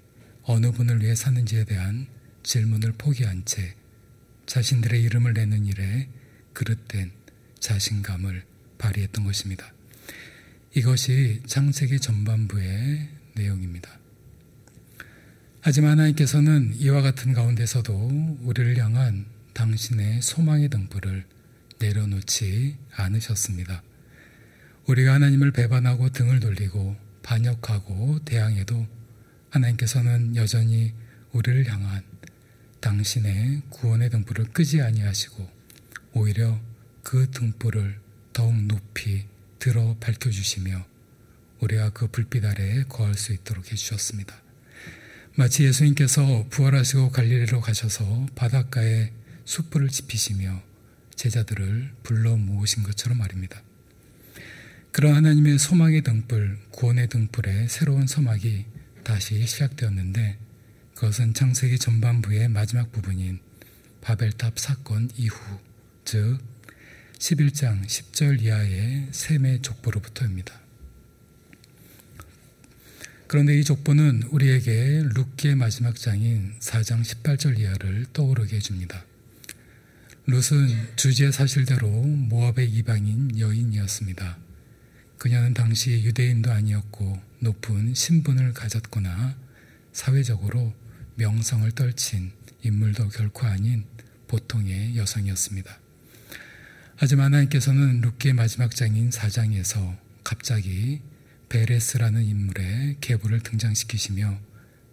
어느 0.43 0.71
분을 0.71 1.01
위해 1.01 1.15
사는지에 1.15 1.63
대한 1.63 2.07
질문을 2.43 2.93
포기한 2.97 3.45
채 3.45 3.75
자신들의 4.45 5.01
이름을 5.03 5.33
내는 5.33 5.65
일에 5.65 6.09
그릇된 6.51 7.11
자신감을 7.59 8.43
발휘했던 8.77 9.23
것입니다. 9.23 9.73
이것이 10.75 11.41
창세기 11.47 11.99
전반부의 11.99 13.09
내용입니다. 13.35 13.89
하지만 15.61 15.91
하나님께서는 15.91 16.73
이와 16.75 17.01
같은 17.01 17.33
가운데서도 17.33 18.37
우리를 18.41 18.77
향한 18.77 19.25
당신의 19.53 20.21
소망의 20.21 20.69
등불을 20.69 21.25
내려놓지 21.79 22.77
않으셨습니다. 22.95 23.81
우리가 24.87 25.13
하나님을 25.13 25.51
배반하고 25.51 26.09
등을 26.09 26.39
돌리고 26.39 26.95
반역하고 27.23 28.19
대항해도 28.25 28.87
하나님께서는 29.49 30.35
여전히 30.35 30.93
우리를 31.31 31.67
향한 31.67 32.03
당신의 32.79 33.63
구원의 33.69 34.11
등불을 34.11 34.45
끄지 34.53 34.81
아니하시고 34.81 35.49
오히려 36.13 36.59
그 37.03 37.29
등불을 37.31 37.99
더욱 38.33 38.55
높이 38.63 39.25
들어 39.59 39.95
밝혀주시며 39.99 40.85
우리가 41.59 41.91
그 41.91 42.07
불빛 42.07 42.45
아래에 42.45 42.85
거할 42.87 43.15
수 43.15 43.33
있도록 43.33 43.71
해주셨습니다. 43.71 44.41
마치 45.35 45.63
예수님께서 45.63 46.47
부활하시고 46.49 47.11
갈릴리로 47.11 47.61
가셔서 47.61 48.27
바닷가에 48.35 49.11
숯불을 49.45 49.89
지피시며 49.89 50.61
제자들을 51.15 51.91
불러 52.03 52.35
모으신 52.37 52.83
것처럼 52.83 53.17
말입니다. 53.17 53.61
그런 54.91 55.15
하나님의 55.15 55.59
소망의 55.59 56.01
등불, 56.01 56.57
구원의 56.71 57.09
등불의 57.09 57.69
새로운 57.69 58.07
서막이 58.07 58.65
다시 59.03 59.45
시작되었는데 59.45 60.37
그것은 60.95 61.33
창세기 61.33 61.79
전반부의 61.79 62.49
마지막 62.49 62.91
부분인 62.91 63.39
바벨탑 64.01 64.59
사건 64.59 65.09
이후, 65.15 65.35
즉 66.05 66.39
11장 67.19 67.85
10절 67.85 68.41
이하의 68.41 69.09
셈의 69.11 69.61
족보로부터입니다. 69.61 70.57
그런데 73.27 73.59
이 73.59 73.63
족보는 73.63 74.23
우리에게 74.31 75.03
룻기의 75.13 75.55
마지막 75.55 75.95
장인 75.97 76.55
4장 76.59 77.03
18절 77.03 77.59
이하를 77.59 78.05
떠오르게 78.13 78.55
해줍니다. 78.55 79.05
룻은 80.27 80.95
주지의 80.95 81.33
사실대로 81.33 81.89
모압의 81.89 82.71
이방인 82.71 83.37
여인이었습니다. 83.37 84.37
그녀는 85.17 85.53
당시 85.53 86.01
유대인도 86.01 86.51
아니었고 86.51 87.21
높은 87.39 87.93
신분을 87.93 88.53
가졌거나 88.53 89.37
사회적으로 89.91 90.73
명성을 91.15 91.69
떨친 91.73 92.31
인물도 92.63 93.09
결코 93.09 93.45
아닌 93.45 93.83
보통의 94.27 94.95
여성이었습니다. 94.95 95.88
하지만 97.01 97.27
하나님께서는 97.27 98.01
룻기의 98.01 98.33
마지막 98.33 98.75
장인 98.75 99.09
4장에서 99.09 99.97
갑자기 100.25 101.01
베레스라는 101.47 102.25
인물의 102.25 102.97
계보를 102.99 103.39
등장시키시며 103.39 104.37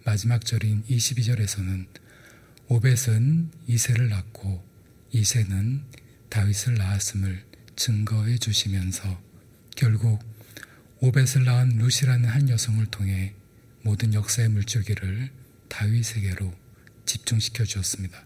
마지막 0.04 0.44
절인 0.44 0.84
22절에서는 0.84 1.88
오벳은 2.68 3.50
이세를 3.66 4.08
낳고 4.08 4.64
이세는 5.10 5.82
다윗을 6.28 6.74
낳았음을 6.74 7.42
증거해 7.74 8.38
주시면서 8.38 9.20
결국 9.74 10.20
오벳을 11.00 11.44
낳은 11.44 11.70
루시라는 11.78 12.28
한 12.28 12.48
여성을 12.48 12.86
통해 12.86 13.34
모든 13.82 14.14
역사의 14.14 14.50
물줄기를 14.50 15.32
다윗에게로 15.68 16.54
집중시켜 17.04 17.64
주었습니다. 17.64 18.25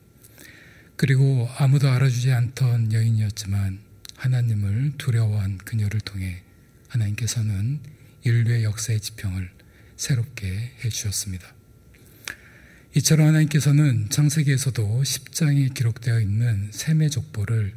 그리고 1.00 1.48
아무도 1.56 1.88
알아주지 1.88 2.30
않던 2.30 2.92
여인이었지만 2.92 3.78
하나님을 4.16 4.98
두려워한 4.98 5.56
그녀를 5.56 5.98
통해 6.02 6.42
하나님께서는 6.88 7.80
인류의 8.22 8.64
역사의 8.64 9.00
지평을 9.00 9.50
새롭게 9.96 10.46
해 10.84 10.88
주셨습니다. 10.90 11.54
이처럼 12.96 13.28
하나님께서는 13.28 14.10
창세기에서도 14.10 15.02
10장에 15.02 15.72
기록되어 15.72 16.20
있는 16.20 16.68
셈의 16.70 17.08
족보를 17.08 17.72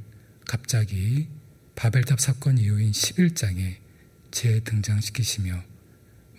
갑자기 0.45 1.29
바벨탑 1.75 2.19
사건 2.19 2.57
이후인 2.57 2.91
11장에 2.91 3.77
재등장시키시며 4.31 5.63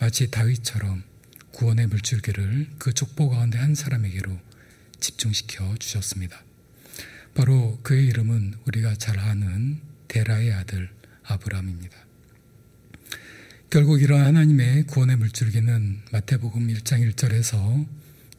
마치 0.01 0.31
다윗처럼 0.31 1.03
구원의 1.51 1.87
물줄기를 1.87 2.73
그 2.77 2.93
족보 2.93 3.31
가운데 3.31 3.57
한 3.57 3.75
사람에게로 3.75 4.39
집중시켜 5.01 5.77
주셨습니다. 5.79 6.45
바로 7.35 7.79
그의 7.83 8.07
이름은 8.07 8.55
우리가 8.67 8.95
잘 8.95 9.19
아는 9.19 9.81
데라의 10.07 10.53
아들 10.53 10.89
아브라함입니다. 11.25 11.97
결국 13.71 14.01
이러한 14.01 14.27
하나님의 14.27 14.85
구원의 14.85 15.17
물줄기는 15.17 16.03
마태복음 16.13 16.69
1장 16.69 17.13
1절에서 17.13 17.87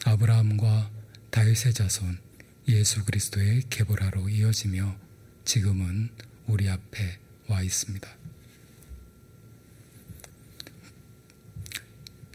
아브라함과 0.04 0.90
다윗의 1.30 1.74
자손 1.74 2.18
예수 2.68 3.04
그리스도의 3.04 3.64
계보라로 3.68 4.30
이어지며 4.30 4.96
지금은 5.44 6.08
우리 6.46 6.70
앞에 6.70 7.18
와 7.48 7.62
있습니다. 7.62 8.08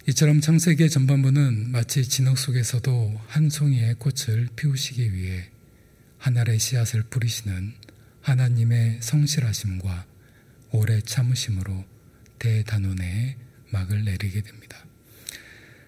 이처럼 0.10 0.41
창세기의 0.41 0.89
전반부는 0.89 1.71
마치 1.71 2.04
진흙 2.08 2.38
속에서도 2.38 3.21
한 3.28 3.50
송이의 3.50 3.95
꽃을 3.95 4.50
피우시기 4.56 5.13
위해 5.13 5.51
하늘의 6.22 6.60
씨앗을 6.60 7.02
뿌리시는 7.02 7.74
하나님의 8.22 9.00
성실하심과 9.02 10.06
오래 10.70 11.02
참으심으로 11.02 11.84
대단원의 12.38 13.38
막을 13.72 14.06
내리게 14.06 14.42
됩니다. 14.42 14.86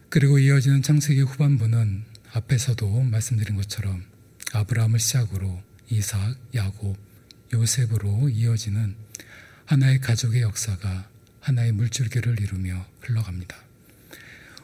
그리고 0.09 0.39
이어지는 0.39 0.81
창세기 0.81 1.21
후반부는 1.21 2.03
앞에서도 2.31 3.01
말씀드린 3.03 3.55
것처럼 3.57 4.05
아브라함을 4.53 4.97
시작으로 4.97 5.61
이삭, 5.89 6.35
야곱, 6.55 6.97
요셉으로 7.53 8.29
이어지는 8.29 8.95
하나의 9.65 9.99
가족의 9.99 10.41
역사가 10.41 11.09
하나의 11.41 11.73
물줄기를 11.73 12.39
이루며 12.39 12.87
흘러갑니다. 13.01 13.55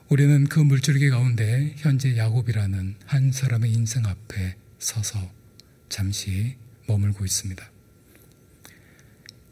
우리는 0.07 0.47
그 0.47 0.59
물줄기 0.59 1.11
가운데 1.11 1.75
현재 1.77 2.17
야곱이라는 2.17 2.95
한 3.05 3.31
사람의 3.31 3.71
인생 3.71 4.07
앞에 4.07 4.55
서서 4.79 5.38
잠시 5.89 6.55
머물고 6.87 7.25
있습니다. 7.25 7.71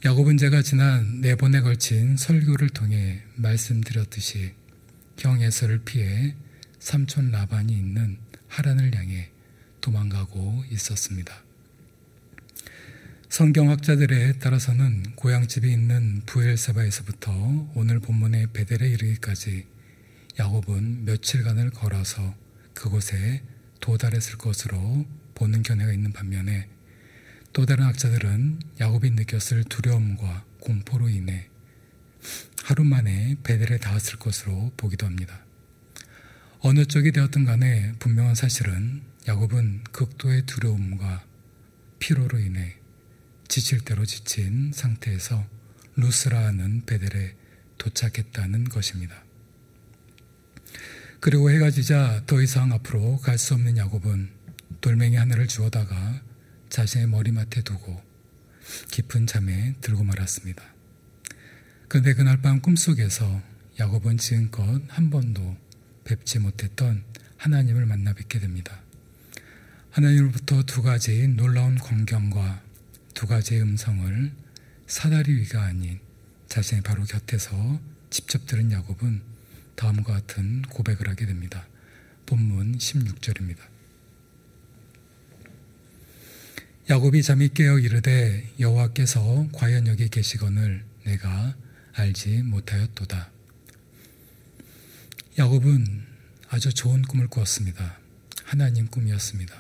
야곱은 0.06 0.38
제가 0.38 0.62
지난 0.62 1.22
네 1.22 1.36
번에 1.36 1.62
걸친 1.62 2.18
설교를 2.18 2.70
통해 2.70 3.24
말씀드렸듯이 3.36 4.54
형 5.18 5.42
에서를 5.42 5.80
피해 5.84 6.36
삼촌 6.80 7.32
라반이 7.32 7.74
있는 7.74 8.18
하란을 8.48 8.96
향해 8.96 9.32
도망가고 9.82 10.64
있었습니다. 10.70 11.44
성경학자들에 13.30 14.34
따라서는 14.34 15.16
고향집이 15.16 15.70
있는 15.72 16.22
부엘세바에서부터 16.26 17.72
오늘 17.76 18.00
본문의 18.00 18.48
베델에 18.54 18.88
이르기까지 18.88 19.66
야곱은 20.40 21.06
며칠간을 21.06 21.72
걸어서 21.72 22.36
그곳에 22.74 23.42
도달했을 23.80 24.38
것으로 24.38 25.06
보는 25.38 25.62
견해가 25.62 25.94
있는 25.94 26.12
반면에 26.12 26.68
또 27.54 27.68
다른 27.68 27.86
학자들은 27.86 28.60
야곱이 28.80 29.12
느꼈을 29.12 29.64
두려움과 29.66 30.44
공포로 30.60 31.10
인해 31.10 31.48
하루 32.64 32.84
만에 32.84 33.36
베델에 33.44 33.78
닿았을 33.78 34.18
것으로 34.18 34.74
보기도 34.76 35.06
합니다. 35.06 35.46
어느 36.60 36.86
쪽이 36.86 37.12
되었든 37.12 37.46
간에 37.46 37.94
분명한 38.00 38.34
사실은 38.34 39.04
야곱은 39.28 39.84
극도의 39.92 40.48
두려움과 40.48 41.24
피로로 42.00 42.40
인해 42.40 42.76
지칠 43.48 43.82
대로 43.82 44.06
지친 44.06 44.72
상태에서 44.74 45.46
루스라 45.96 46.48
하는 46.48 46.84
베델에 46.86 47.36
도착했다는 47.78 48.66
것입니다. 48.70 49.24
그리고 51.20 51.52
해가 51.52 51.70
지자 51.70 52.24
더 52.26 52.42
이상 52.42 52.72
앞으로 52.74 53.18
갈 53.18 53.38
수 53.38 53.54
없는 53.54 53.78
야곱은 53.78 54.37
돌멩이 54.82 55.16
하나를 55.16 55.48
주워다가 55.48 56.22
자신의 56.70 57.08
머리맡에 57.08 57.62
두고 57.62 58.02
깊은 58.92 59.28
잠에 59.28 59.76
들고 59.82 60.04
말았습니다. 60.04 60.64
그런데 61.88 62.14
그날 62.14 62.42
밤 62.42 62.62
꿈속에서 62.62 63.42
야곱은 63.80 64.18
지금껏 64.18 64.82
한 64.90 65.10
번도 65.10 65.58
뵙지 66.04 66.40
못했던 66.40 67.04
하나님을 67.38 67.86
만나 67.86 68.14
뵙게 68.14 68.40
됩니다. 68.40 68.82
하나님으로부터 69.92 70.64
두 70.64 70.82
가지 70.82 71.28
놀라운 71.28 71.78
광경과 71.78 72.62
두 73.14 73.26
가지의 73.26 73.62
음성을 73.62 74.32
사다리 74.86 75.34
위가 75.34 75.64
아닌 75.64 76.00
자신의 76.48 76.84
바로 76.84 77.04
곁에서 77.04 77.80
직접 78.10 78.46
들은 78.46 78.72
야곱은 78.72 79.22
다음과 79.76 80.14
같은 80.14 80.62
고백을 80.64 81.08
하게 81.10 81.26
됩니다. 81.26 81.68
본문 82.26 82.78
16절입니다. 82.78 83.77
야곱이 86.90 87.22
잠이 87.22 87.50
깨어 87.50 87.80
이르되 87.80 88.50
여호와께서 88.62 89.50
과연 89.52 89.88
여기 89.88 90.08
계시거늘 90.08 90.86
내가 91.04 91.54
알지 91.92 92.44
못하였도다. 92.44 93.30
야곱은 95.38 96.06
아주 96.48 96.74
좋은 96.74 97.02
꿈을 97.02 97.28
꾸었습니다. 97.28 98.00
하나님 98.46 98.88
꿈이었습니다. 98.88 99.54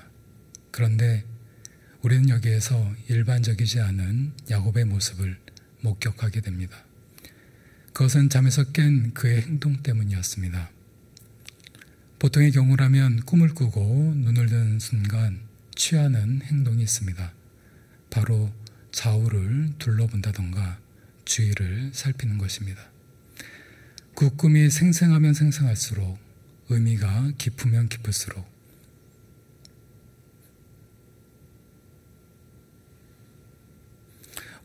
그런데 0.71 1.25
우리는 2.01 2.29
여기에서 2.29 2.93
일반적이지 3.09 3.81
않은 3.81 4.31
야곱의 4.49 4.85
모습을 4.85 5.37
목격하게 5.81 6.39
됩니다. 6.39 6.77
그것은 7.91 8.29
잠에서 8.29 8.63
깬 8.71 9.13
그의 9.13 9.41
행동 9.41 9.83
때문이었습니다. 9.83 10.69
보통의 12.19 12.53
경우라면 12.53 13.23
꿈을 13.25 13.49
꾸고 13.49 14.13
눈을 14.15 14.47
든 14.47 14.79
순간 14.79 15.46
취하는 15.77 16.41
행동이 16.41 16.83
있습니다. 16.83 17.33
바로 18.09 18.51
좌우를 18.91 19.75
둘러본다던가 19.77 20.79
주위를 21.23 21.91
살피는 21.93 22.39
것입니다. 22.39 22.81
그 24.15 24.35
꿈이 24.35 24.69
생생하면 24.71 25.35
생생할수록 25.35 26.17
의미가 26.69 27.33
깊으면 27.37 27.89
깊을수록 27.89 28.45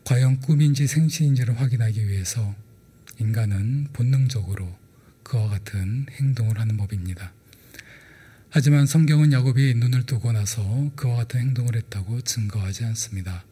과연 0.03 0.41
꿈인지 0.41 0.87
생시인지를 0.87 1.61
확인하기 1.61 2.07
위해서 2.07 2.55
인간은 3.19 3.89
본능적으로 3.93 4.75
그와 5.21 5.47
같은 5.47 6.07
행동을 6.11 6.59
하는 6.59 6.75
법입니다. 6.75 7.31
하지만 8.55 8.85
성경은 8.85 9.33
야곱이 9.33 9.73
눈을 9.77 10.05
뜨고 10.05 10.31
나서 10.31 10.91
그와 10.95 11.15
같은 11.15 11.39
행동을 11.39 11.75
했다고 11.75 12.21
증거하지 12.21 12.85
않습니다. 12.85 13.43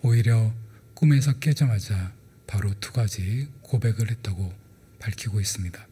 오히려 0.00 0.54
꿈에서 0.94 1.34
깨자마자 1.34 2.14
바로 2.46 2.72
두 2.80 2.92
가지 2.92 3.46
고백을 3.60 4.10
했다고 4.10 4.54
밝히고 5.00 5.38
있습니다. 5.38 5.86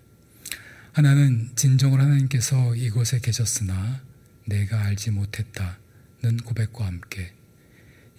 하나는 0.93 1.51
진정을 1.55 2.01
하나님께서 2.01 2.75
이곳에 2.77 3.19
계셨으나 3.19 4.01
내가 4.47 4.85
알지 4.87 5.11
못했다는 5.11 6.39
고백과 6.43 6.87
함께 6.87 7.35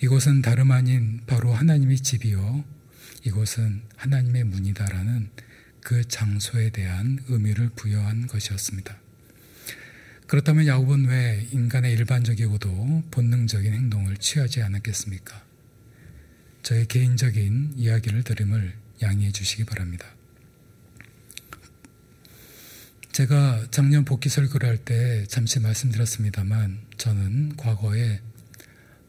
이곳은 0.04 0.44
다름 0.44 0.72
아닌 0.72 1.22
바로 1.26 1.52
하나님의 1.52 1.98
집이요. 1.98 2.64
이곳은 3.26 3.82
하나님의 3.96 4.44
문이다라는 4.44 5.32
그 5.80 6.08
장소에 6.08 6.70
대한 6.70 7.18
의미를 7.28 7.70
부여한 7.70 8.28
것이었습니다. 8.28 9.02
그렇다면 10.32 10.66
야곱은 10.66 11.10
왜 11.10 11.46
인간의 11.52 11.92
일반적이고도 11.92 13.04
본능적인 13.12 13.74
행동을 13.74 14.16
취하지 14.16 14.62
않았겠습니까? 14.62 15.44
저의 16.64 16.86
개인적인 16.86 17.74
이야기를 17.76 18.24
들음을 18.24 18.74
양해해 19.02 19.34
주시기 19.34 19.66
바랍니다. 19.66 20.06
제가 23.12 23.68
작년 23.72 24.06
복귀 24.06 24.30
설교를 24.30 24.70
할 24.70 24.78
때 24.78 25.26
잠시 25.28 25.60
말씀드렸습니다만 25.60 26.80
저는 26.96 27.58
과거에 27.58 28.22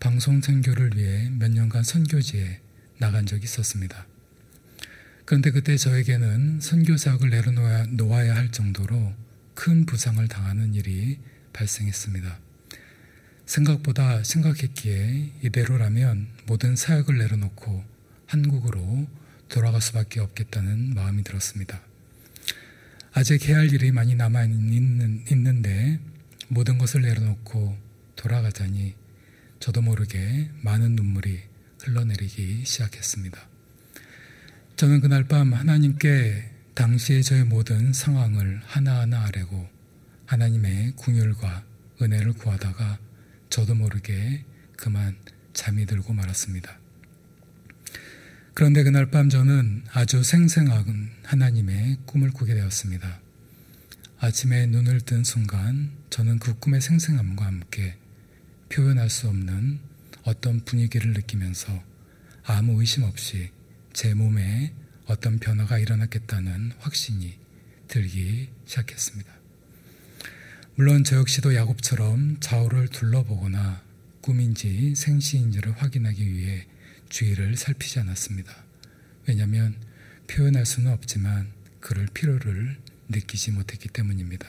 방송 0.00 0.40
선교를 0.40 0.96
위해 0.96 1.30
몇 1.30 1.52
년간 1.52 1.84
선교지에 1.84 2.58
나간 2.98 3.26
적이 3.26 3.44
있었습니다. 3.44 4.08
그런데 5.24 5.52
그때 5.52 5.76
저에게는 5.76 6.60
선교 6.60 6.96
사역을 6.96 7.30
내려놓아야 7.30 8.34
할 8.34 8.50
정도로 8.50 9.21
큰 9.54 9.86
부상을 9.86 10.26
당하는 10.28 10.74
일이 10.74 11.18
발생했습니다. 11.52 12.38
생각보다 13.46 14.22
심각했기에 14.22 15.32
이대로라면 15.42 16.28
모든 16.46 16.76
사역을 16.76 17.18
내려놓고 17.18 17.84
한국으로 18.26 19.06
돌아갈 19.48 19.80
수밖에 19.82 20.20
없겠다는 20.20 20.94
마음이 20.94 21.22
들었습니다. 21.22 21.82
아직 23.12 23.46
해야 23.46 23.58
할 23.58 23.70
일이 23.70 23.92
많이 23.92 24.14
남아 24.14 24.44
있는, 24.44 25.24
있는데 25.30 26.00
모든 26.48 26.78
것을 26.78 27.02
내려놓고 27.02 27.76
돌아가자니 28.16 28.94
저도 29.60 29.82
모르게 29.82 30.50
많은 30.62 30.96
눈물이 30.96 31.40
흘러내리기 31.82 32.64
시작했습니다. 32.64 33.38
저는 34.76 35.00
그날 35.00 35.24
밤 35.24 35.52
하나님께 35.52 36.51
당시의 36.74 37.22
저의 37.22 37.44
모든 37.44 37.92
상황을 37.92 38.60
하나하나 38.64 39.26
아뢰고 39.26 39.68
하나님의 40.26 40.92
궁율과 40.96 41.64
은혜를 42.00 42.32
구하다가 42.32 42.98
저도 43.50 43.74
모르게 43.74 44.44
그만 44.76 45.16
잠이 45.52 45.84
들고 45.84 46.14
말았습니다. 46.14 46.78
그런데 48.54 48.82
그날 48.82 49.10
밤 49.10 49.28
저는 49.28 49.84
아주 49.92 50.22
생생한 50.22 51.10
하나님의 51.24 51.98
꿈을 52.06 52.30
꾸게 52.30 52.54
되었습니다. 52.54 53.20
아침에 54.18 54.66
눈을 54.66 55.00
뜬 55.02 55.24
순간 55.24 55.90
저는 56.08 56.38
그 56.38 56.54
꿈의 56.58 56.80
생생함과 56.80 57.44
함께 57.44 57.96
표현할 58.70 59.10
수 59.10 59.28
없는 59.28 59.80
어떤 60.22 60.60
분위기를 60.64 61.12
느끼면서 61.12 61.82
아무 62.44 62.80
의심 62.80 63.02
없이 63.02 63.50
제 63.92 64.14
몸에 64.14 64.72
어떤 65.06 65.38
변화가 65.38 65.78
일어났겠다는 65.78 66.72
확신이 66.78 67.38
들기 67.88 68.48
시작했습니다. 68.66 69.32
물론 70.74 71.04
저 71.04 71.16
역시도 71.16 71.54
야곱처럼 71.54 72.38
좌우를 72.40 72.88
둘러보거나 72.88 73.82
꿈인지 74.22 74.94
생시인지를 74.94 75.72
확인하기 75.72 76.32
위해 76.32 76.66
주위를 77.08 77.56
살피지 77.56 77.98
않았습니다. 78.00 78.54
왜냐하면 79.26 79.76
표현할 80.28 80.64
수는 80.64 80.90
없지만 80.92 81.52
그럴 81.80 82.06
필요를 82.06 82.78
느끼지 83.08 83.50
못했기 83.50 83.88
때문입니다. 83.90 84.48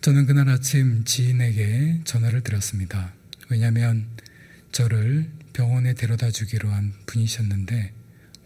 저는 0.00 0.26
그날 0.26 0.48
아침 0.48 1.04
지인에게 1.04 2.00
전화를 2.04 2.42
드렸습니다. 2.42 3.14
왜냐하면 3.48 4.08
저를 4.72 5.30
병원에 5.52 5.94
데려다 5.94 6.30
주기로 6.30 6.70
한 6.70 6.92
분이셨는데 7.06 7.92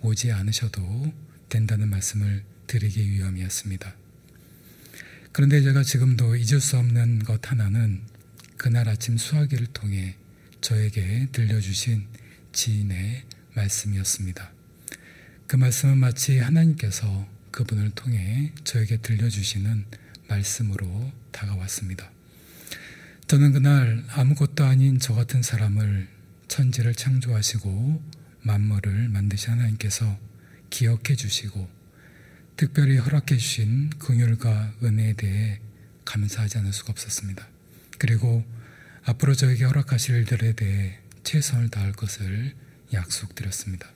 오지 0.07 0.31
않으셔도 0.31 1.13
된다는 1.49 1.91
말씀을 1.91 2.45
드리기 2.69 3.11
위함이었습니다. 3.11 3.95
그런데 5.33 5.61
제가 5.61 5.83
지금도 5.83 6.37
잊을 6.37 6.61
수 6.61 6.79
없는 6.79 7.25
것 7.25 7.51
하나는 7.51 8.03
그날 8.57 8.89
아침 8.89 9.19
수화기를 9.19 9.67
통해 9.69 10.17
저에게 10.61 11.29
들려주신 11.33 12.07
지인의 12.53 13.25
말씀이었습니다. 13.55 14.53
그 15.49 15.57
말씀은 15.57 15.99
마치 15.99 16.39
하나님께서 16.39 17.29
그분을 17.51 17.91
통해 17.91 18.53
저에게 18.63 18.99
들려주시는 18.99 19.87
말씀으로 20.29 21.13
다가왔습니다. 21.33 22.11
저는 23.27 23.53
그날 23.53 24.05
아무것도 24.11 24.65
아닌 24.65 25.01
저 25.01 25.15
같은 25.15 25.43
사람을 25.43 26.09
천지를 26.47 26.95
창조하시고 26.95 28.03
만물을 28.47 29.09
만드신 29.09 29.53
하나님께서 29.53 30.19
기억해 30.71 31.17
주시고 31.17 31.69
특별히 32.57 32.97
허락해 32.97 33.37
주신 33.37 33.91
긍휼과 33.99 34.75
은혜에 34.83 35.15
대해 35.15 35.61
감사하지 36.05 36.59
않을 36.59 36.73
수가 36.73 36.93
없었습니다. 36.93 37.47
그리고 37.99 38.45
앞으로 39.05 39.35
저에게 39.35 39.65
허락하실 39.65 40.17
일들에 40.17 40.53
대해 40.55 40.99
최선을 41.25 41.69
다할 41.69 41.93
것을 41.93 42.55
약속드렸습니다. 42.93 43.91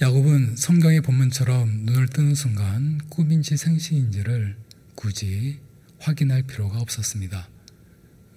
야곱은 0.00 0.54
성경의 0.54 1.00
본문처럼 1.00 1.84
눈을 1.84 2.08
뜨는 2.08 2.34
순간 2.36 3.00
꿈인지 3.08 3.56
생시인지를 3.56 4.56
굳이 4.94 5.58
확인할 5.98 6.44
필요가 6.44 6.78
없었습니다. 6.78 7.48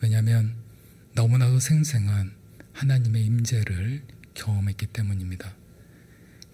왜냐하면 0.02 0.61
너무나도 1.14 1.60
생생한 1.60 2.32
하나님의 2.74 3.26
임재를 3.26 4.02
경험했기 4.34 4.88
때문입니다. 4.88 5.54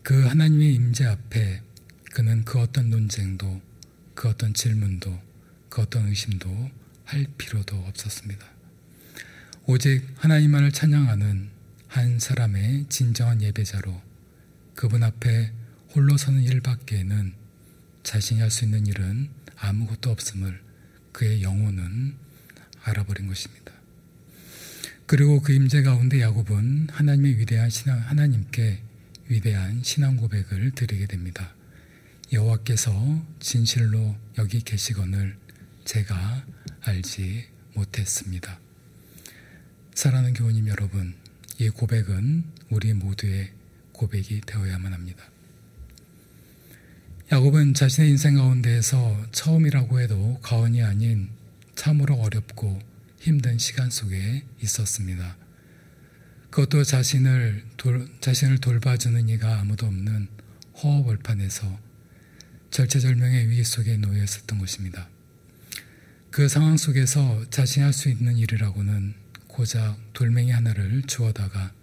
그 0.03 0.25
하나님의 0.25 0.73
임재 0.73 1.05
앞에 1.05 1.61
그는 2.13 2.43
그 2.43 2.59
어떤 2.59 2.89
논쟁도 2.89 3.61
그 4.15 4.29
어떤 4.29 4.53
질문도 4.53 5.21
그 5.69 5.81
어떤 5.81 6.07
의심도 6.07 6.71
할 7.05 7.27
필요도 7.37 7.75
없었습니다. 7.75 8.45
오직 9.67 10.07
하나님만을 10.15 10.71
찬양하는 10.71 11.49
한 11.87 12.19
사람의 12.19 12.85
진정한 12.89 13.41
예배자로 13.41 14.01
그분 14.75 15.03
앞에 15.03 15.51
홀로 15.93 16.17
서는 16.17 16.41
일밖에는 16.43 17.33
자신이 18.03 18.39
할 18.39 18.49
수 18.49 18.65
있는 18.65 18.87
일은 18.87 19.29
아무것도 19.57 20.09
없음을 20.11 20.61
그의 21.11 21.43
영혼은 21.43 22.15
알아버린 22.83 23.27
것입니다. 23.27 23.76
그리고 25.07 25.41
그 25.41 25.53
임재 25.53 25.83
가운데 25.83 26.19
야곱은 26.19 26.89
하나님의 26.91 27.39
위대한 27.39 27.69
신앙 27.69 27.97
하나님께 27.97 28.81
위대한 29.29 29.81
신앙 29.81 30.17
고백을 30.17 30.71
드리게 30.71 31.05
됩니다. 31.07 31.55
여호와께서 32.33 33.25
진실로 33.39 34.17
여기 34.37 34.59
계시거늘 34.59 35.37
제가 35.85 36.45
알지 36.81 37.45
못했습니다. 37.73 38.59
사랑하는 39.93 40.33
교우님 40.33 40.67
여러분, 40.67 41.15
이 41.57 41.69
고백은 41.69 42.43
우리 42.69 42.93
모두의 42.93 43.51
고백이 43.93 44.41
되어야만 44.45 44.91
합니다. 44.91 45.23
야곱은 47.31 47.75
자신의 47.75 48.09
인생 48.09 48.35
가운데에서 48.35 49.25
처음이라고 49.31 50.01
해도 50.01 50.37
가언이 50.41 50.83
아닌 50.83 51.29
참으로 51.75 52.15
어렵고 52.15 52.96
힘든 53.27 53.57
시간 53.57 53.89
속에 53.89 54.45
있었습니다. 54.61 55.35
그것도 56.49 56.85
자신을 56.85 57.65
돌, 57.75 58.07
자신을 58.21 58.59
돌봐주는 58.59 59.27
이가 59.27 59.59
아무도 59.59 59.85
없는 59.85 60.29
허허벌판에서 60.81 61.77
절체절명의 62.71 63.49
위기 63.49 63.65
속에 63.65 63.97
놓여 63.97 64.23
있었던 64.23 64.59
것입니다. 64.59 65.09
그 66.31 66.47
상황 66.47 66.77
속에서 66.77 67.43
자신이 67.49 67.83
할 67.83 67.91
수 67.91 68.07
있는 68.07 68.37
일이라고는 68.37 69.13
고작 69.47 69.97
돌멩이 70.13 70.51
하나를 70.51 71.01
주워다가 71.01 71.73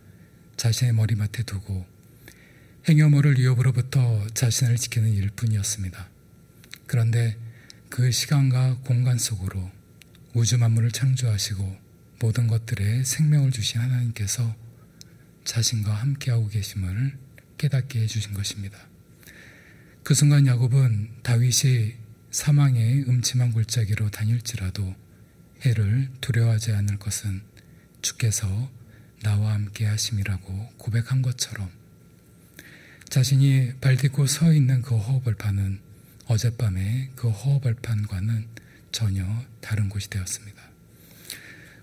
자신의 0.56 0.94
머리맡에 0.94 1.42
두고 1.42 1.84
행여모를 2.88 3.38
위협으로부터 3.38 4.26
자신을 4.32 4.76
지키는 4.76 5.12
일뿐이었습니다. 5.12 6.08
그런데 6.86 7.36
그 7.90 8.10
시간과 8.10 8.78
공간 8.78 9.18
속으로 9.18 9.70
우주 10.34 10.58
만물을 10.58 10.90
창조하시고 10.90 11.78
모든 12.18 12.48
것들에 12.48 13.04
생명을 13.04 13.52
주신 13.52 13.80
하나님께서 13.80 14.56
자신과 15.44 15.94
함께하고 15.94 16.48
계심을 16.48 17.16
깨닫게 17.56 18.00
해주신 18.00 18.34
것입니다. 18.34 18.76
그 20.02 20.12
순간 20.12 20.46
야곱은 20.48 21.22
다윗이 21.22 21.94
사망의 22.32 23.04
음침한 23.08 23.52
골짜기로 23.52 24.10
다닐지라도 24.10 24.96
해를 25.64 26.10
두려워하지 26.20 26.72
않을 26.72 26.98
것은 26.98 27.42
주께서 28.02 28.70
나와 29.22 29.52
함께 29.52 29.86
하심이라고 29.86 30.72
고백한 30.78 31.22
것처럼 31.22 31.70
자신이 33.08 33.74
발 33.80 33.96
딛고 33.96 34.26
서 34.26 34.52
있는 34.52 34.82
그 34.82 34.96
허허벌판은 34.96 35.78
어젯밤의 36.26 37.10
그 37.14 37.30
허허벌판과는 37.30 38.53
전혀 38.94 39.26
다른 39.60 39.88
곳이 39.88 40.08
되었습니다. 40.08 40.62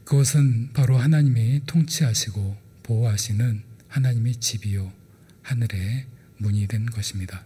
그것은 0.05 0.71
바로 0.71 0.97
하나님이 0.97 1.63
통치하시고 1.65 2.57
보호하시는 2.83 3.63
하나님의 3.89 4.37
집이요 4.37 4.93
하늘의 5.41 6.07
문이 6.37 6.67
된 6.67 6.85
것입니다. 6.85 7.43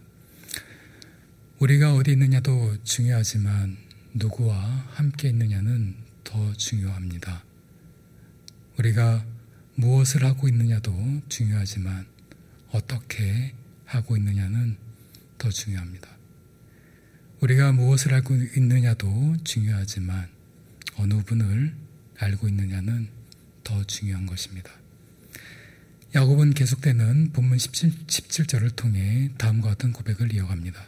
우리가 1.58 1.96
어디 1.96 2.12
있느냐도 2.12 2.80
중요하지만 2.84 3.76
누구와 4.14 4.56
함께 4.94 5.30
있느냐는 5.30 5.96
더 6.22 6.52
중요합니다. 6.52 7.42
우리가 8.78 9.26
무엇을 9.74 10.24
하고 10.24 10.46
있느냐도 10.46 10.94
중요하지만 11.28 12.06
어떻게 12.70 13.52
하고 13.84 14.16
있느냐는 14.16 14.76
더 15.38 15.50
중요합니다. 15.50 16.15
우리가 17.40 17.72
무엇을 17.72 18.14
알고 18.14 18.34
있느냐도 18.56 19.36
중요하지만 19.44 20.28
어느 20.96 21.22
분을 21.22 21.74
알고 22.18 22.48
있느냐는 22.48 23.08
더 23.62 23.84
중요한 23.84 24.24
것입니다. 24.24 24.70
야곱은 26.14 26.54
계속되는 26.54 27.32
본문 27.32 27.58
17, 27.58 27.92
17 28.06 28.46
절을 28.46 28.70
통해 28.70 29.30
다음과 29.36 29.70
같은 29.70 29.92
고백을 29.92 30.32
이어갑니다. 30.32 30.82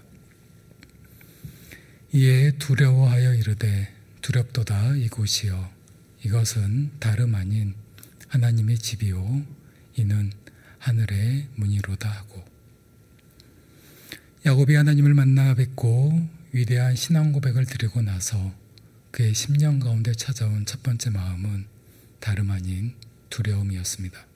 이에 2.14 2.52
두려워하여 2.52 3.34
이르되 3.34 3.92
두렵도다 4.22 4.96
이곳이여 4.96 5.70
이것은 6.24 6.92
다름 6.98 7.34
아닌 7.34 7.74
하나님의 8.28 8.78
집이요 8.78 9.44
이는 9.96 10.32
하늘의 10.78 11.48
문이로다 11.56 12.08
하고 12.08 12.42
야곱이 14.46 14.74
하나님을 14.74 15.12
만나 15.12 15.54
뵙고 15.54 16.37
위대한 16.52 16.96
신앙 16.96 17.32
고백을 17.32 17.66
드리고 17.66 18.00
나서 18.00 18.54
그의 19.10 19.32
10년 19.32 19.82
가운데 19.82 20.12
찾아온 20.12 20.64
첫 20.64 20.82
번째 20.82 21.10
마음은 21.10 21.66
다름 22.20 22.50
아닌 22.50 22.94
두려움이었습니다. 23.28 24.26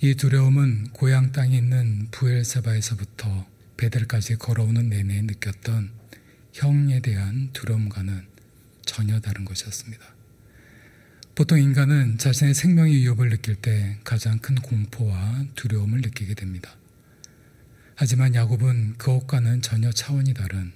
이 0.00 0.14
두려움은 0.14 0.88
고향 0.92 1.32
땅에 1.32 1.56
있는 1.56 2.08
부엘세바에서부터 2.10 3.46
베델까지 3.76 4.36
걸어오는 4.36 4.88
내내 4.88 5.22
느꼈던 5.22 5.90
형에 6.52 7.00
대한 7.00 7.50
두려움과는 7.52 8.26
전혀 8.84 9.20
다른 9.20 9.44
것이었습니다. 9.44 10.04
보통 11.34 11.60
인간은 11.60 12.18
자신의 12.18 12.54
생명의 12.54 12.94
위협을 12.96 13.28
느낄 13.28 13.54
때 13.56 13.98
가장 14.04 14.38
큰 14.38 14.54
공포와 14.56 15.44
두려움을 15.54 16.00
느끼게 16.00 16.34
됩니다. 16.34 16.74
하지만 17.94 18.34
야곱은 18.34 18.94
그것과는 18.98 19.62
전혀 19.62 19.90
차원이 19.92 20.34
다른 20.34 20.72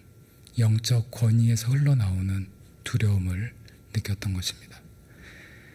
영적 0.61 1.11
권위에서 1.11 1.73
흘러나오는 1.73 2.47
두려움을 2.85 3.53
느꼈던 3.95 4.35
것입니다. 4.35 4.81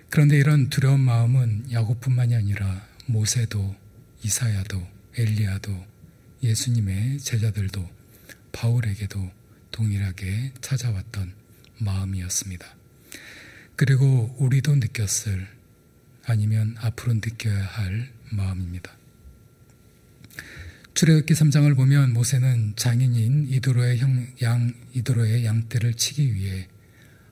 그런데 0.09 0.37
이런 0.37 0.69
두려운 0.69 1.01
마음은 1.01 1.71
야곱뿐만이 1.71 2.35
아니라 2.35 2.87
모세도 3.07 3.75
이사야도 4.23 4.87
엘리야도 5.17 5.85
예수님의 6.43 7.19
제자들도 7.19 7.89
바울에게도 8.51 9.31
동일하게 9.71 10.53
찾아왔던 10.61 11.33
마음이었습니다. 11.79 12.65
그리고 13.75 14.33
우리도 14.39 14.75
느꼈을 14.75 15.47
아니면 16.25 16.75
앞으로 16.79 17.15
느껴야 17.15 17.65
할 17.65 18.09
마음입니다. 18.31 18.91
출애굽기 20.95 21.33
3장을 21.33 21.75
보면 21.75 22.13
모세는 22.13 22.75
장인인 22.77 23.49
이도로의 23.49 23.97
형, 23.97 24.27
양 24.41 24.73
이도로의 24.93 25.43
양떼를 25.43 25.95
치기 25.95 26.33
위해 26.33 26.69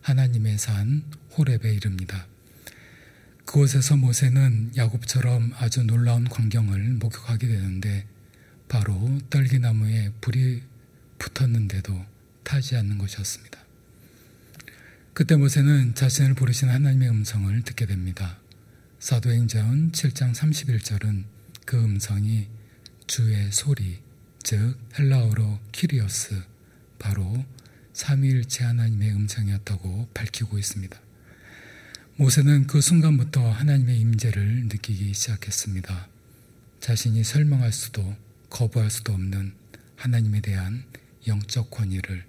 하나님의 0.01 0.57
산 0.57 1.05
호렙에 1.37 1.73
이릅니다. 1.73 2.27
그곳에서 3.45 3.95
모세는 3.95 4.73
야곱처럼 4.75 5.53
아주 5.55 5.83
놀라운 5.83 6.25
광경을 6.25 6.95
목격하게 6.95 7.47
되는데 7.47 8.05
바로 8.67 9.17
떨기나무에 9.29 10.11
불이 10.19 10.61
붙었는데도 11.17 12.05
타지 12.43 12.75
않는 12.75 12.97
것이었습니다. 12.97 13.59
그때 15.13 15.37
모세는 15.37 15.95
자신을 15.95 16.33
부르신 16.33 16.67
하나님의 16.67 17.09
음성을 17.09 17.61
듣게 17.61 17.85
됩니다. 17.85 18.39
사도행전 18.99 19.93
7장 19.93 20.35
31절은 20.35 21.23
그 21.65 21.77
음성이 21.81 22.49
주의 23.07 23.51
소리, 23.51 23.99
즉 24.43 24.77
헬라어로 24.97 25.59
키리어스, 25.71 26.41
바로 26.99 27.45
삼위일체 27.93 28.63
하나님의 28.63 29.11
음성이었다고 29.11 30.09
밝히고 30.13 30.57
있습니다. 30.57 30.99
모세는 32.15 32.67
그 32.67 32.81
순간부터 32.81 33.49
하나님의 33.49 33.99
임재를 33.99 34.67
느끼기 34.67 35.13
시작했습니다. 35.13 36.07
자신이 36.79 37.23
설명할 37.23 37.71
수도 37.71 38.15
거부할 38.49 38.89
수도 38.89 39.13
없는 39.13 39.53
하나님에 39.95 40.41
대한 40.41 40.83
영적 41.27 41.71
권위를 41.71 42.25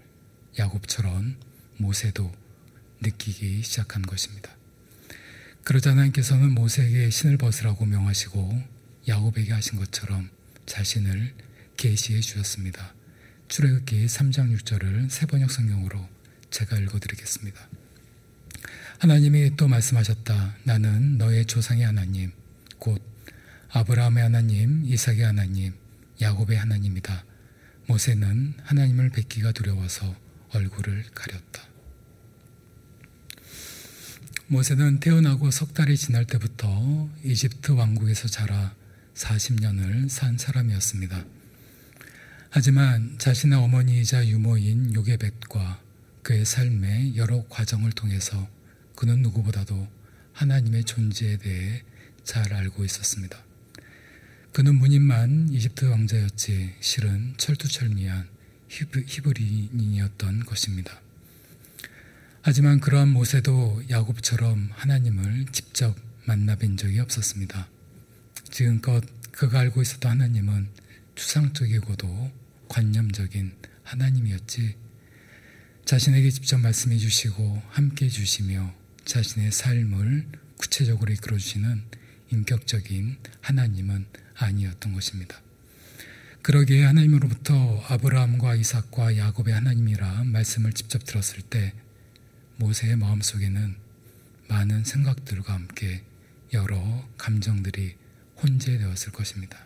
야곱처럼 0.59 1.37
모세도 1.79 2.33
느끼기 3.01 3.63
시작한 3.63 4.03
것입니다. 4.03 4.51
그러자 5.65 5.91
하나님께서는 5.91 6.53
모세에게 6.53 7.11
신을 7.11 7.37
벗으라고 7.39 7.87
명하시고 7.87 8.63
야곱에게 9.09 9.53
하신 9.53 9.79
것처럼 9.79 10.31
자신을 10.67 11.35
계시해 11.77 12.21
주셨습니다. 12.21 12.95
출애굽기 13.49 14.07
3장 14.07 14.57
6절을 14.57 15.11
세번역 15.11 15.51
성경으로 15.51 16.09
제가 16.51 16.79
읽어드리겠습니다. 16.79 17.69
하나님이 18.99 19.57
또 19.57 19.69
말씀하셨다. 19.69 20.57
나는 20.65 21.19
너의 21.19 21.47
조상의 21.47 21.85
하나님, 21.85 22.33
곧 22.79 23.03
아브라함의 23.71 24.23
하나님, 24.23 24.85
이삭의 24.85 25.21
하나님, 25.21 25.75
야곱의 26.21 26.57
하나님이다. 26.57 27.25
모세는 27.87 28.55
하나님을 28.63 29.11
뵙기가 29.11 29.53
두려워서 29.53 30.17
얼굴을 30.51 31.05
가렸다. 31.15 31.69
모세는 34.47 35.01
태어나고 35.01 35.51
석 35.51 35.75
달이 35.75 35.97
지날 35.97 36.25
때부터 36.25 37.11
이집트 37.25 37.73
왕국에서 37.73 38.29
자라 38.29 38.75
40년을 39.15 40.09
산 40.09 40.37
사람이었습니다. 40.37 41.25
하지만 42.51 43.19
자신의 43.19 43.59
어머니이자 43.59 44.27
유모인 44.29 44.95
요게벳과 44.95 45.81
그의 46.23 46.45
삶의 46.45 47.17
여러 47.17 47.45
과정을 47.49 47.93
통해서 47.93 48.49
그는 48.97 49.23
누구보다도 49.23 49.89
하나님의 50.33 50.85
존재에 50.85 51.37
대해 51.39 51.83
잘 52.23 52.53
알고 52.53 52.85
있었습니다. 52.85 53.39
그는 54.53 54.77
무늬만 54.77 55.49
이집트 55.51 55.87
왕자였지 55.87 56.77
실은 56.81 57.35
철두철미한 57.37 58.29
히브 58.69 59.31
리인이었던 59.31 60.45
것입니다. 60.47 61.01
하지만 62.43 62.79
그러한 62.79 63.09
모세도 63.09 63.85
야곱처럼 63.91 64.71
하나님을 64.73 65.47
직접 65.51 65.97
만나뵌 66.27 66.79
적이 66.79 67.01
없었습니다. 67.01 67.74
지금껏 68.55 69.03
그가 69.33 69.59
알고 69.59 69.83
있었던 69.83 70.13
하나님은 70.13 70.69
추상적이고도 71.17 72.31
관념적인 72.69 73.53
하나님이었지 73.83 74.77
자신에게 75.85 76.31
직접 76.31 76.59
말씀해 76.59 76.97
주시고 76.99 77.61
함께 77.71 78.05
해 78.05 78.09
주시며 78.09 78.73
자신의 79.05 79.51
삶을 79.51 80.29
구체적으로 80.57 81.13
이끌어 81.13 81.37
주시는 81.37 81.83
인격적인 82.31 83.17
하나님은 83.41 84.07
아니었던 84.37 84.93
것입니다. 84.93 85.43
그러기에 86.43 86.85
하나님으로부터 86.85 87.83
아브라함과 87.89 88.55
이삭과 88.55 89.17
야곱의 89.17 89.53
하나님이라 89.53 90.23
말씀을 90.27 90.75
직접 90.75 91.05
들었을 91.05 91.43
때 91.43 91.75
모세의 92.59 92.95
마음속에는 92.99 93.75
많은 94.47 94.85
생각들과 94.85 95.55
함께 95.55 96.05
여러 96.53 97.05
감정들이 97.19 97.97
혼재되었을 98.43 99.13
것입니다. 99.13 99.59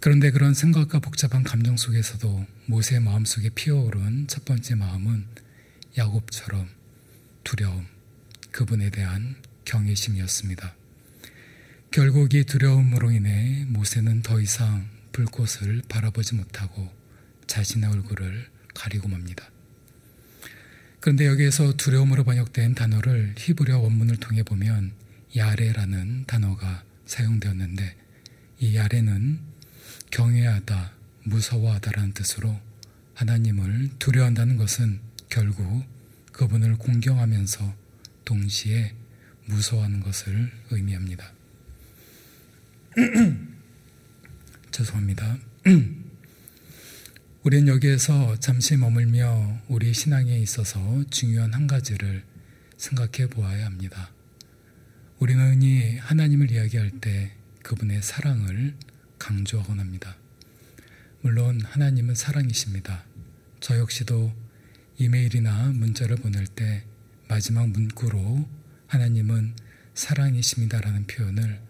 그런데 0.00 0.30
그런 0.30 0.52
생각과 0.52 0.98
복잡한 0.98 1.44
감정 1.44 1.76
속에서도 1.76 2.46
모세의 2.66 3.00
마음속에 3.00 3.50
피어오른 3.50 4.26
첫 4.26 4.44
번째 4.44 4.74
마음은 4.74 5.26
야곱처럼 5.96 6.68
두려움, 7.44 7.86
그분에 8.50 8.90
대한 8.90 9.36
경외심이었습니다. 9.64 10.74
결국 11.90 12.34
이 12.34 12.44
두려움으로 12.44 13.10
인해 13.10 13.64
모세는 13.68 14.22
더 14.22 14.40
이상 14.40 14.88
불꽃을 15.12 15.82
바라보지 15.88 16.34
못하고 16.34 16.90
자신의 17.46 17.90
얼굴을 17.90 18.48
가리고 18.74 19.08
맙니다. 19.08 19.50
그런데 21.00 21.26
여기에서 21.26 21.76
두려움으로 21.76 22.24
번역된 22.24 22.74
단어를 22.74 23.34
히브리어 23.36 23.78
원문을 23.78 24.16
통해 24.16 24.42
보면 24.42 24.92
야레라는 25.36 26.24
단어가 26.26 26.84
사용되었는데 27.12 27.96
이 28.60 28.76
야레는 28.76 29.40
경외하다, 30.10 30.92
무서워하다라는 31.24 32.12
뜻으로 32.12 32.58
하나님을 33.14 33.90
두려워한다는 33.98 34.56
것은 34.56 35.00
결국 35.28 35.84
그분을 36.32 36.76
공경하면서 36.76 37.74
동시에 38.24 38.94
무서워하는 39.46 40.00
것을 40.00 40.50
의미합니다. 40.70 41.32
죄송합니다. 44.70 45.38
우리는 47.42 47.68
여기에서 47.68 48.38
잠시 48.38 48.76
머물며 48.76 49.62
우리 49.68 49.92
신앙에 49.92 50.38
있어서 50.38 51.04
중요한 51.10 51.52
한 51.52 51.66
가지를 51.66 52.24
생각해 52.76 53.28
보아야 53.28 53.66
합니다. 53.66 54.10
우리는 55.22 55.52
흔히 55.52 55.98
하나님을 55.98 56.50
이야기할 56.50 56.90
때 57.00 57.30
그분의 57.62 58.02
사랑을 58.02 58.74
강조하곤 59.20 59.78
합니다. 59.78 60.16
물론 61.20 61.60
하나님은 61.60 62.16
사랑이십니다. 62.16 63.04
저 63.60 63.78
역시도 63.78 64.34
이메일이나 64.98 65.68
문자를 65.76 66.16
보낼 66.16 66.48
때 66.48 66.82
마지막 67.28 67.68
문구로 67.68 68.48
하나님은 68.88 69.54
사랑이십니다라는 69.94 71.06
표현을 71.06 71.60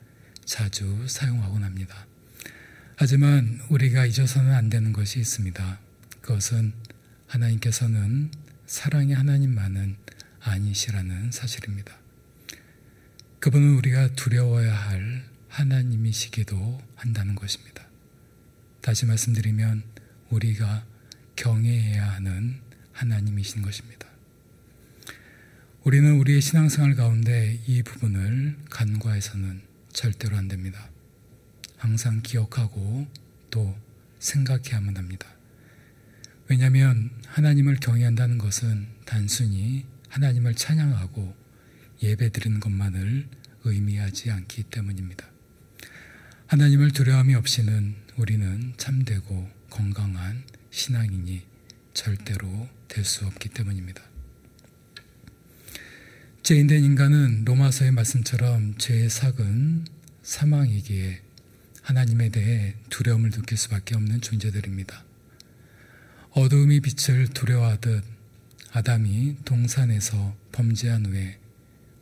자주 0.46 1.06
사용하곤 1.06 1.62
합니다. 1.62 2.06
하지만 2.96 3.60
우리가 3.68 4.06
잊어서는 4.06 4.50
안 4.50 4.70
되는 4.70 4.94
것이 4.94 5.20
있습니다. 5.20 5.78
그것은 6.22 6.72
하나님께서는 7.26 8.30
사랑의 8.64 9.14
하나님만은 9.14 9.96
아니시라는 10.40 11.32
사실입니다. 11.32 12.01
그분은 13.42 13.74
우리가 13.74 14.12
두려워야 14.12 14.72
할 14.72 15.24
하나님이시기도 15.48 16.80
한다는 16.94 17.34
것입니다. 17.34 17.84
다시 18.80 19.04
말씀드리면 19.04 19.82
우리가 20.30 20.84
경외해야 21.34 22.08
하는 22.08 22.60
하나님이신 22.92 23.62
것입니다. 23.62 24.06
우리는 25.82 26.20
우리의 26.20 26.40
신앙생활 26.40 26.94
가운데 26.94 27.58
이 27.66 27.82
부분을 27.82 28.58
간과해서는 28.70 29.62
절대로 29.92 30.36
안 30.36 30.46
됩니다. 30.46 30.88
항상 31.78 32.22
기억하고 32.22 33.08
또 33.50 33.76
생각해야만 34.20 34.96
합니다. 34.96 35.26
왜냐하면 36.46 37.10
하나님을 37.26 37.78
경외한다는 37.80 38.38
것은 38.38 38.86
단순히 39.04 39.84
하나님을 40.10 40.54
찬양하고 40.54 41.41
예배 42.02 42.30
드리는 42.30 42.58
것만을 42.58 43.28
의미하지 43.64 44.30
않기 44.30 44.64
때문입니다. 44.64 45.26
하나님을 46.48 46.90
두려움이 46.90 47.34
없이는 47.34 47.94
우리는 48.16 48.74
참되고 48.76 49.48
건강한 49.70 50.42
신앙인이 50.70 51.42
절대로 51.94 52.68
될 52.88 53.04
수 53.04 53.24
없기 53.26 53.48
때문입니다. 53.48 54.02
죄인된 56.42 56.84
인간은 56.84 57.44
로마서의 57.44 57.92
말씀처럼 57.92 58.76
죄의 58.76 59.08
삭은 59.08 59.86
사망이기에 60.22 61.22
하나님에 61.82 62.28
대해 62.28 62.74
두려움을 62.90 63.30
느낄 63.30 63.56
수밖에 63.56 63.94
없는 63.94 64.20
존재들입니다. 64.20 65.04
어두움이 66.32 66.80
빛을 66.80 67.28
두려워하듯 67.28 68.04
아담이 68.72 69.36
동산에서 69.44 70.36
범죄한 70.52 71.06
후에 71.06 71.38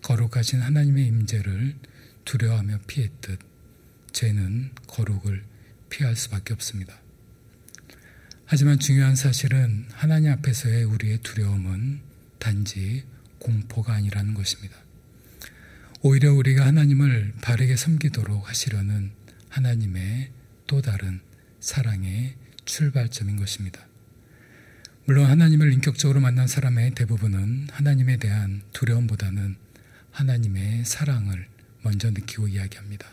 거룩하신 0.03 0.61
하나님의 0.61 1.07
임재를 1.07 1.77
두려워하며 2.25 2.81
피했듯 2.87 3.39
죄는 4.13 4.71
거룩을 4.87 5.45
피할 5.89 6.17
수밖에 6.17 6.53
없습니다. 6.55 7.01
하지만 8.47 8.79
중요한 8.79 9.15
사실은 9.15 9.87
하나님 9.93 10.33
앞에서의 10.33 10.85
우리의 10.85 11.19
두려움은 11.23 12.01
단지 12.39 13.05
공포가 13.39 13.95
아니라는 13.95 14.35
것입니다. 14.35 14.77
오히려 16.03 16.33
우리가 16.33 16.67
하나님을 16.67 17.35
바르게 17.43 17.77
섬기도록 17.77 18.49
하시려는 18.49 19.13
하나님의 19.51 20.31
또 20.67 20.81
다른 20.81 21.21
사랑의 21.61 22.35
출발점인 22.65 23.37
것입니다. 23.37 23.87
물론 25.05 25.27
하나님을 25.27 25.73
인격적으로 25.73 26.21
만난 26.21 26.47
사람의 26.47 26.95
대부분은 26.95 27.69
하나님에 27.71 28.17
대한 28.17 28.63
두려움보다는 28.73 29.57
하나님의 30.13 30.85
사랑을 30.85 31.49
먼저 31.83 32.11
느끼고 32.11 32.49
이야기합니다. 32.49 33.07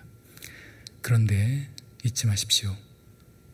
그런데 1.02 1.70
잊지 2.04 2.28
마십시오. 2.28 2.76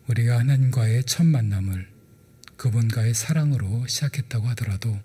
우리가 0.07 0.39
하나님과의 0.39 1.03
첫 1.05 1.25
만남을 1.25 1.87
그분과의 2.57 3.13
사랑으로 3.13 3.87
시작했다고 3.87 4.47
하더라도 4.49 4.99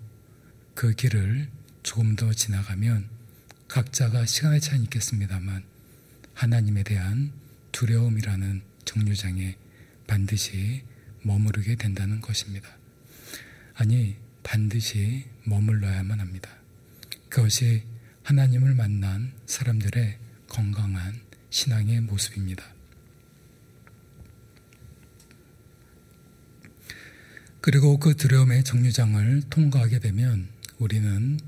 그 0.73 0.93
길을 0.93 1.49
조금 1.83 2.15
더 2.15 2.33
지나가면 2.33 3.09
각자가 3.67 4.25
시간의 4.25 4.61
차이는 4.61 4.85
있겠습니다만 4.85 5.63
하나님에 6.33 6.83
대한 6.83 7.31
두려움이라는 7.71 8.61
정류장에 8.85 9.57
반드시 10.07 10.83
머무르게 11.21 11.75
된다는 11.75 12.21
것입니다. 12.21 12.69
아니, 13.75 14.15
반드시 14.41 15.25
머물러야만 15.43 16.19
합니다. 16.19 16.49
그것이 17.29 17.83
하나님을 18.29 18.75
만난 18.75 19.33
사람들의 19.47 20.19
건강한 20.47 21.19
신앙의 21.49 22.01
모습입니다. 22.01 22.63
그리고 27.59 27.97
그 27.97 28.15
두려움의 28.15 28.63
정류장을 28.65 29.41
통과하게 29.49 29.97
되면 29.97 30.47
우리는 30.77 31.39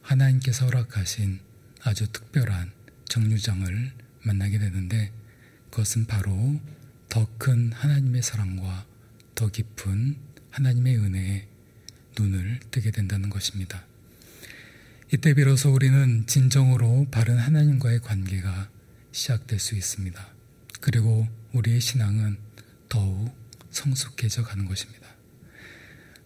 하나님께서 0.00 0.64
허락하신 0.64 1.40
아주 1.82 2.10
특별한 2.10 2.72
정류장을 3.04 3.92
만나게 4.22 4.58
되는데 4.58 5.12
그것은 5.68 6.06
바로 6.06 6.58
더 7.10 7.28
큰 7.36 7.70
하나님의 7.72 8.22
사랑과 8.22 8.86
더 9.34 9.50
깊은 9.50 10.16
하나님의 10.52 10.96
은혜에 10.96 11.48
눈을 12.18 12.60
뜨게 12.70 12.92
된다는 12.92 13.28
것입니다. 13.28 13.89
이때 15.12 15.34
비로소 15.34 15.72
우리는 15.74 16.24
진정으로 16.28 17.08
바른 17.10 17.36
하나님과의 17.36 17.98
관계가 17.98 18.70
시작될 19.10 19.58
수 19.58 19.74
있습니다. 19.74 20.24
그리고 20.80 21.26
우리의 21.52 21.80
신앙은 21.80 22.38
더욱 22.88 23.34
성숙해져 23.72 24.44
가는 24.44 24.66
것입니다. 24.66 25.08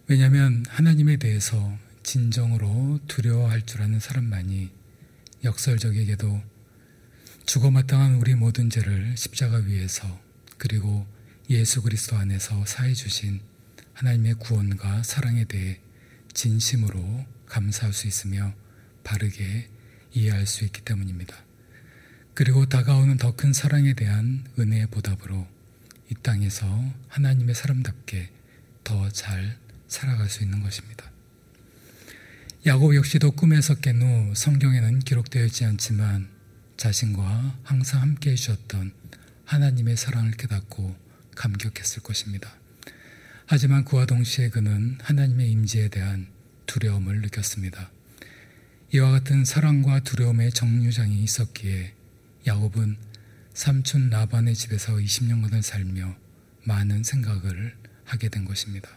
왜냐하면 0.05 0.63
하나님에 0.69 1.17
대해서 1.17 1.75
진정으로 2.03 2.99
두려워할 3.07 3.65
줄 3.65 3.81
아는 3.81 3.99
사람만이 3.99 4.69
역설적에게도 5.43 6.43
죽어마땅한 7.47 8.17
우리 8.17 8.35
모든 8.35 8.69
죄를 8.69 9.17
십자가 9.17 9.57
위에서 9.57 10.21
그리고 10.59 11.07
예수 11.49 11.81
그리스도 11.81 12.17
안에서 12.17 12.63
사해 12.67 12.93
주신 12.93 13.41
하나님의 13.93 14.35
구원과 14.35 15.01
사랑에 15.01 15.45
대해 15.45 15.79
진심으로 16.35 17.25
감사할 17.47 17.91
수 17.91 18.05
있으며 18.05 18.53
바르게 19.05 19.69
이해할 20.11 20.45
수 20.45 20.65
있기 20.65 20.81
때문입니다. 20.81 21.33
그리고 22.33 22.65
다가오는 22.65 23.15
더 23.17 23.31
큰 23.37 23.53
사랑에 23.53 23.93
대한 23.93 24.43
은혜의 24.59 24.87
보답으로 24.87 25.47
이 26.11 26.15
땅에서 26.21 26.67
하나님의 27.07 27.55
사람답게 27.55 28.29
더 28.83 29.09
잘 29.09 29.57
살아갈 29.87 30.27
수 30.29 30.43
있는 30.43 30.61
것입니다. 30.61 31.09
야곱 32.65 32.95
역시도 32.95 33.31
꿈에서 33.31 33.75
깬 33.75 34.01
후 34.01 34.33
성경에는 34.35 34.99
기록되어 34.99 35.45
있지 35.45 35.63
않지만 35.65 36.27
자신과 36.77 37.59
항상 37.63 38.01
함께 38.01 38.31
해주셨던 38.31 38.91
하나님의 39.45 39.95
사랑을 39.95 40.31
깨닫고 40.31 40.95
감격했을 41.35 42.01
것입니다. 42.03 42.51
하지만 43.45 43.85
그와 43.85 44.05
동시에 44.05 44.49
그는 44.49 44.97
하나님의 45.01 45.51
임재에 45.51 45.87
대한 45.89 46.27
두려움을 46.65 47.21
느꼈습니다. 47.21 47.94
이와 48.95 49.11
같은 49.11 49.43
사랑과 49.43 49.99
두려움의 49.99 50.51
정류장이 50.51 51.21
있었기에 51.21 51.93
야곱은 52.47 52.95
삼촌 53.53 54.09
라반의 54.09 54.55
집에서 54.55 54.93
20년간을 54.93 55.61
살며 55.61 56.15
많은 56.63 57.03
생각을 57.03 57.75
하게 58.05 58.29
된 58.29 58.45
것입니다. 58.45 58.89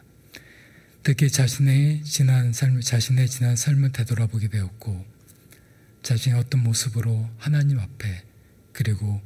특히 1.03 1.28
자신의 1.28 2.05
지난 2.05 2.53
삶, 2.53 2.80
자신의 2.80 3.28
지난 3.28 3.57
삶을 3.57 3.90
되돌아보게 3.90 4.46
되었고, 4.46 5.05
자신의 6.05 6.38
어떤 6.38 6.62
모습으로 6.62 7.28
하나님 7.36 7.80
앞에 7.80 8.22
그리고 8.72 9.20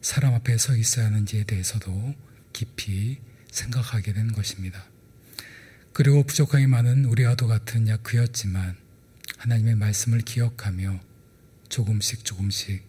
사람 0.00 0.32
앞에 0.32 0.56
서 0.56 0.74
있어야 0.74 1.04
하는지에 1.04 1.44
대해서도 1.44 2.14
깊이 2.54 3.18
생각하게 3.50 4.14
된 4.14 4.32
것입니다. 4.32 4.86
그리고 5.92 6.22
부족함이 6.22 6.66
많은 6.66 7.04
우리와도 7.04 7.46
같은 7.46 7.88
약 7.88 8.02
그였지만 8.02 8.82
하나님의 9.44 9.74
말씀을 9.74 10.20
기억하며 10.20 11.00
조금씩 11.68 12.24
조금씩 12.24 12.82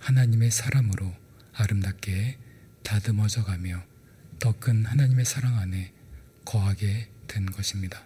하나님의 0.00 0.50
사람으로 0.50 1.14
아름답게 1.52 2.36
다듬어져 2.82 3.44
가며 3.44 3.80
더 4.40 4.50
큰 4.58 4.84
하나님의 4.86 5.24
사랑 5.24 5.56
안에 5.58 5.92
거하게 6.44 7.08
된 7.28 7.46
것입니다. 7.46 8.04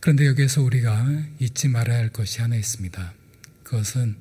그런데 0.00 0.26
여기에서 0.26 0.62
우리가 0.62 1.06
잊지 1.38 1.68
말아야 1.68 1.98
할 1.98 2.08
것이 2.08 2.40
하나 2.40 2.56
있습니다. 2.56 3.14
그것은 3.62 4.16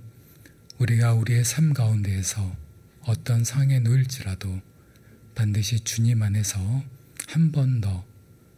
우리가 0.78 1.14
우리의 1.14 1.43
삶 1.45 1.74
가운데에서 1.74 2.56
어떤 3.01 3.43
상황에 3.43 3.80
놓일지라도 3.80 4.62
반드시 5.34 5.80
주님 5.80 6.22
안에서 6.22 6.60
한 7.30 7.51
번 7.51 7.82
더 7.82 8.06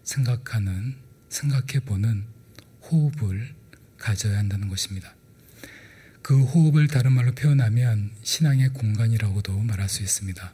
생각하는, 0.03 0.95
생각해 1.29 1.79
보는 1.85 2.25
호흡을 2.81 3.55
가져야 4.05 4.37
한다는 4.37 4.69
것입니다. 4.69 5.15
그 6.21 6.43
호흡을 6.43 6.87
다른 6.87 7.13
말로 7.13 7.33
표현하면 7.33 8.11
신앙의 8.21 8.69
공간이라고도 8.69 9.57
말할 9.57 9.89
수 9.89 10.03
있습니다. 10.03 10.53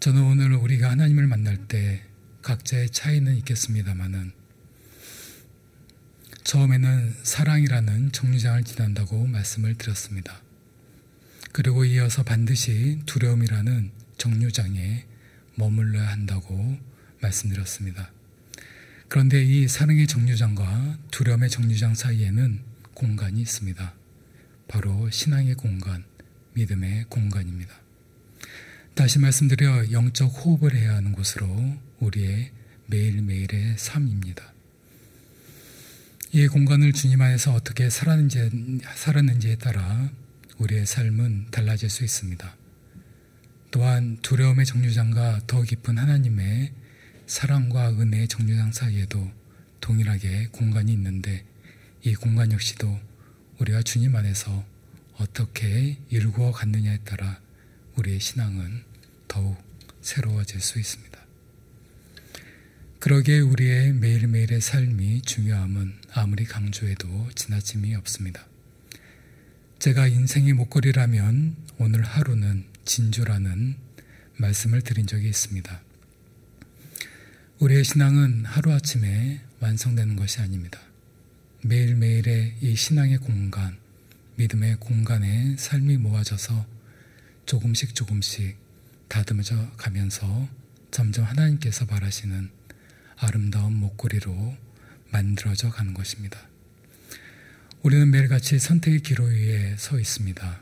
저는 0.00 0.22
오늘 0.22 0.54
우리가 0.54 0.90
하나님을 0.90 1.26
만날 1.26 1.58
때 1.68 2.02
각자의 2.40 2.88
차이는 2.88 3.36
있겠습니다만은 3.36 4.32
처음에는 6.42 7.16
사랑이라는 7.22 8.12
정류장을 8.12 8.64
지난다고 8.64 9.26
말씀을 9.26 9.74
드렸습니다. 9.74 10.40
그리고 11.52 11.84
이어서 11.84 12.22
반드시 12.22 13.00
두려움이라는 13.04 13.90
정류장에 14.16 15.04
머물러야 15.56 16.08
한다고 16.08 16.78
말씀드렸습니다. 17.20 18.10
그런데 19.12 19.44
이 19.44 19.68
사랑의 19.68 20.06
정류장과 20.06 20.96
두려움의 21.10 21.50
정류장 21.50 21.94
사이에는 21.94 22.60
공간이 22.94 23.42
있습니다. 23.42 23.92
바로 24.68 25.10
신앙의 25.10 25.54
공간, 25.54 26.02
믿음의 26.54 27.04
공간입니다. 27.10 27.74
다시 28.94 29.18
말씀드려 29.18 29.92
영적 29.92 30.28
호흡을 30.28 30.74
해야 30.74 30.94
하는 30.94 31.12
곳으로 31.12 31.46
우리의 32.00 32.52
매일매일의 32.86 33.74
삶입니다. 33.76 34.50
이 36.32 36.48
공간을 36.48 36.94
주님 36.94 37.20
안에서 37.20 37.52
어떻게 37.52 37.90
살았는지, 37.90 38.80
살았는지에 38.94 39.56
따라 39.56 40.10
우리의 40.56 40.86
삶은 40.86 41.48
달라질 41.50 41.90
수 41.90 42.02
있습니다. 42.02 42.56
또한 43.72 44.16
두려움의 44.22 44.64
정류장과 44.64 45.42
더 45.46 45.60
깊은 45.60 45.98
하나님의 45.98 46.72
사랑과 47.32 47.88
은혜의 47.88 48.28
정류장 48.28 48.72
사이에도 48.72 49.32
동일하게 49.80 50.48
공간이 50.52 50.92
있는데 50.92 51.46
이 52.02 52.14
공간 52.14 52.52
역시도 52.52 53.00
우리가 53.58 53.80
주님 53.80 54.14
안에서 54.14 54.62
어떻게 55.14 55.96
일구어 56.10 56.52
갔느냐에 56.52 56.98
따라 57.06 57.40
우리의 57.96 58.20
신앙은 58.20 58.82
더욱 59.28 59.56
새로워질 60.02 60.60
수 60.60 60.78
있습니다. 60.78 61.18
그러기에 62.98 63.40
우리의 63.40 63.94
매일매일의 63.94 64.60
삶이 64.60 65.22
중요함은 65.22 66.00
아무리 66.12 66.44
강조해도 66.44 67.30
지나침이 67.34 67.94
없습니다. 67.94 68.46
제가 69.78 70.06
인생의 70.06 70.52
목걸이라면 70.52 71.56
오늘 71.78 72.02
하루는 72.02 72.66
진주라는 72.84 73.76
말씀을 74.36 74.82
드린 74.82 75.06
적이 75.06 75.30
있습니다. 75.30 75.91
우리의 77.62 77.84
신앙은 77.84 78.44
하루아침에 78.44 79.40
완성되는 79.60 80.16
것이 80.16 80.40
아닙니다. 80.40 80.80
매일매일의 81.62 82.56
이 82.60 82.74
신앙의 82.74 83.18
공간, 83.18 83.78
믿음의 84.34 84.78
공간에 84.80 85.54
삶이 85.56 85.98
모아져서 85.98 86.66
조금씩 87.46 87.94
조금씩 87.94 88.56
다듬어져 89.06 89.70
가면서 89.76 90.48
점점 90.90 91.24
하나님께서 91.24 91.86
바라시는 91.86 92.50
아름다운 93.16 93.74
목걸이로 93.74 94.56
만들어져 95.12 95.70
가는 95.70 95.94
것입니다. 95.94 96.40
우리는 97.82 98.10
매일같이 98.10 98.58
선택의 98.58 99.02
기로 99.02 99.26
위에 99.26 99.76
서 99.78 100.00
있습니다. 100.00 100.60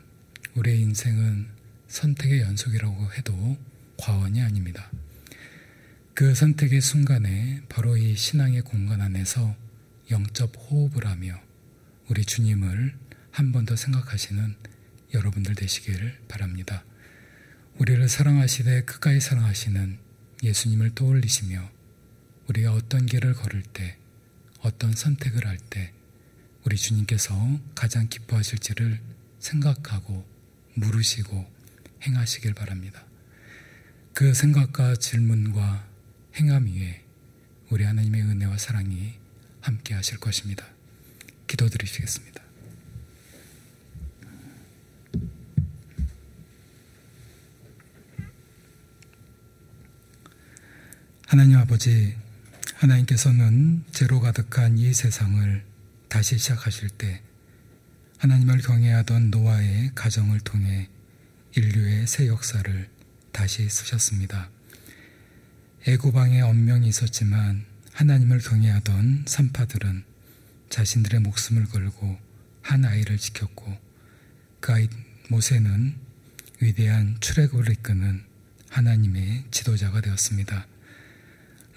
우리의 0.53 0.81
인생은 0.81 1.47
선택의 1.87 2.41
연속이라고 2.41 3.11
해도 3.13 3.57
과언이 3.97 4.39
아닙니다. 4.39 4.91
그 6.13 6.35
선택의 6.35 6.81
순간에 6.81 7.61
바로 7.69 7.97
이 7.97 8.15
신앙의 8.15 8.61
공간 8.63 9.01
안에서 9.01 9.55
영접 10.11 10.51
호흡을 10.57 11.05
하며 11.07 11.39
우리 12.09 12.25
주님을 12.25 12.95
한 13.31 13.51
번 13.53 13.65
더 13.65 13.75
생각하시는 13.75 14.55
여러분들 15.13 15.55
되시기를 15.55 16.19
바랍니다. 16.27 16.83
우리를 17.77 18.07
사랑하시되 18.09 18.83
끝까지 18.83 19.21
사랑하시는 19.21 19.97
예수님을 20.43 20.93
떠올리시며 20.95 21.69
우리가 22.49 22.73
어떤 22.73 23.05
길을 23.05 23.33
걸을 23.33 23.63
때, 23.63 23.97
어떤 24.59 24.93
선택을 24.93 25.47
할 25.47 25.57
때, 25.57 25.93
우리 26.65 26.75
주님께서 26.75 27.33
가장 27.73 28.09
기뻐하실지를 28.09 28.99
생각하고 29.39 30.25
물으시고 30.75 31.49
행하시길 32.03 32.53
바랍니다. 32.53 33.05
그 34.13 34.33
생각과 34.33 34.95
질문과 34.97 35.87
행함 36.35 36.65
위에 36.65 37.03
우리 37.69 37.83
하나님의 37.83 38.21
은혜와 38.21 38.57
사랑이 38.57 39.13
함께 39.61 39.93
하실 39.93 40.19
것입니다. 40.19 40.65
기도드리시겠습니다. 41.47 42.41
하나님 51.27 51.57
아버지, 51.57 52.15
하나님께서는 52.75 53.85
죄로 53.91 54.19
가득한 54.19 54.77
이 54.77 54.93
세상을 54.93 55.63
다시 56.09 56.37
시작하실 56.37 56.89
때 56.89 57.21
하나님을 58.17 58.59
경외하던 58.59 59.31
노아의 59.31 59.91
가정을 59.95 60.41
통해 60.41 60.89
인류의 61.55 62.05
새 62.05 62.27
역사를 62.27 62.89
다시 63.31 63.69
쓰셨습니다. 63.69 64.50
애고방에 65.87 66.41
언명이 66.41 66.87
있었지만 66.87 67.65
하나님을 67.93 68.37
경외하던 68.37 69.25
산파들은 69.25 70.03
자신들의 70.69 71.21
목숨을 71.21 71.65
걸고 71.65 72.19
한 72.61 72.85
아이를 72.85 73.17
지켰고 73.17 73.79
그 74.59 74.73
아이 74.73 74.87
모세는 75.29 75.95
위대한 76.59 77.17
출애굽을 77.19 77.71
이끄는 77.71 78.23
하나님의 78.69 79.45
지도자가 79.49 80.01
되었습니다. 80.01 80.67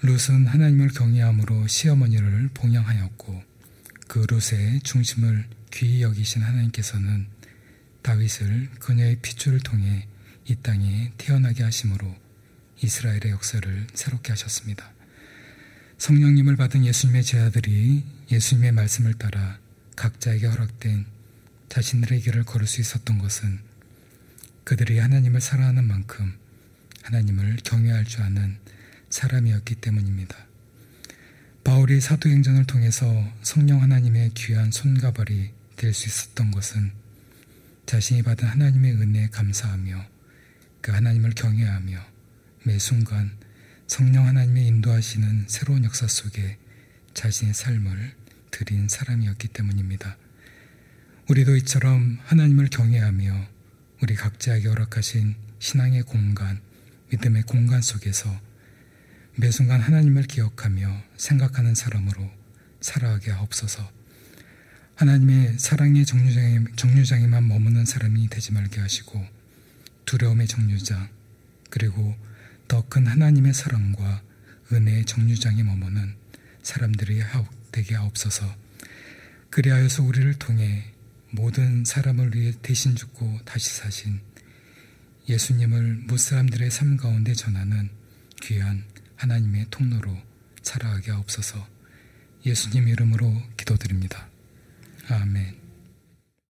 룻은 0.03 0.45
하나님을 0.45 0.89
경외함으로 0.89 1.65
시어머니를 1.65 2.49
봉양하였고 2.53 3.43
그 4.07 4.27
룻의 4.29 4.81
중심을 4.81 5.47
귀히 5.73 6.03
여기신 6.03 6.43
하나님께서는 6.43 7.25
다윗을 8.03 8.69
그녀의 8.79 9.17
핏줄을 9.23 9.61
통해 9.61 10.07
이 10.45 10.55
땅에 10.61 11.11
태어나게 11.17 11.63
하심으로 11.63 12.24
이스라엘의 12.81 13.31
역사를 13.31 13.87
새롭게 13.93 14.31
하셨습니다. 14.33 14.91
성령님을 15.97 16.55
받은 16.55 16.85
예수님의 16.85 17.23
제자들이 17.23 18.03
예수님의 18.31 18.71
말씀을 18.73 19.13
따라 19.13 19.59
각자에게 19.95 20.47
허락된 20.47 21.05
자신들의 21.69 22.21
길을 22.21 22.43
걸을 22.43 22.67
수 22.67 22.81
있었던 22.81 23.17
것은 23.17 23.59
그들이 24.63 24.99
하나님을 24.99 25.41
사랑하는 25.41 25.85
만큼 25.85 26.33
하나님을 27.03 27.57
경외할 27.63 28.05
줄 28.05 28.23
아는 28.23 28.57
사람이었기 29.09 29.75
때문입니다. 29.75 30.35
바울이 31.63 32.01
사도행전을 32.01 32.65
통해서 32.65 33.05
성령 33.41 33.81
하나님의 33.81 34.31
귀한 34.33 34.71
손가발이 34.71 35.51
될 35.75 35.93
수 35.93 36.07
있었던 36.07 36.51
것은 36.51 36.91
자신이 37.85 38.23
받은 38.23 38.47
하나님의 38.47 38.93
은혜에 38.93 39.27
감사하며 39.29 40.05
그 40.81 40.91
하나님을 40.91 41.31
경외하며 41.31 42.14
매 42.67 42.79
순간 42.79 43.37
성령 43.85 44.25
하나님의 44.25 44.65
인도하시는 44.65 45.45
새로운 45.47 45.83
역사 45.83 46.07
속에 46.07 46.57
자신의 47.13 47.53
삶을 47.53 48.15
드린 48.49 48.87
사람이었기 48.87 49.49
때문입니다. 49.49 50.17
우리도 51.29 51.57
이처럼 51.57 52.17
하나님을 52.23 52.69
경외하며 52.71 53.47
우리 54.01 54.15
각자에게 54.15 54.67
허락하신 54.67 55.35
신앙의 55.59 56.01
공간, 56.01 56.59
믿음의 57.11 57.43
공간 57.43 57.83
속에서 57.83 58.35
매 59.35 59.51
순간 59.51 59.79
하나님을 59.79 60.23
기억하며 60.23 61.03
생각하는 61.17 61.75
사람으로 61.75 62.31
살아가게 62.81 63.29
하옵소서. 63.29 63.91
하나님의 64.95 65.59
사랑의 65.59 66.03
정류장에, 66.03 66.63
정류장에만 66.77 67.47
머무는 67.47 67.85
사람이 67.85 68.27
되지 68.29 68.53
말게 68.53 68.81
하시고 68.81 69.23
두려움의 70.05 70.47
정류장 70.47 71.09
그리고 71.69 72.15
더 72.67 72.81
큰 72.89 73.07
하나님의 73.07 73.53
사랑과 73.53 74.21
은혜의 74.71 75.05
정류장에 75.05 75.63
머무는 75.63 76.15
사람들이 76.63 77.21
되게 77.71 77.95
하옵소서. 77.95 78.55
그리하여서 79.49 80.03
우리를 80.03 80.33
통해 80.35 80.91
모든 81.31 81.85
사람을 81.85 82.35
위해 82.35 82.53
대신 82.61 82.95
죽고 82.95 83.39
다시 83.45 83.75
사신 83.75 84.19
예수님을 85.27 86.03
무사람들의 86.07 86.71
삶 86.71 86.97
가운데 86.97 87.33
전하는 87.33 87.89
귀한 88.41 88.83
하나님의 89.15 89.67
통로로 89.69 90.15
살아가게 90.61 91.11
하옵소서 91.11 91.67
예수님 92.45 92.87
이름으로 92.87 93.41
기도드립니다. 93.57 94.29
아멘. 95.09 95.64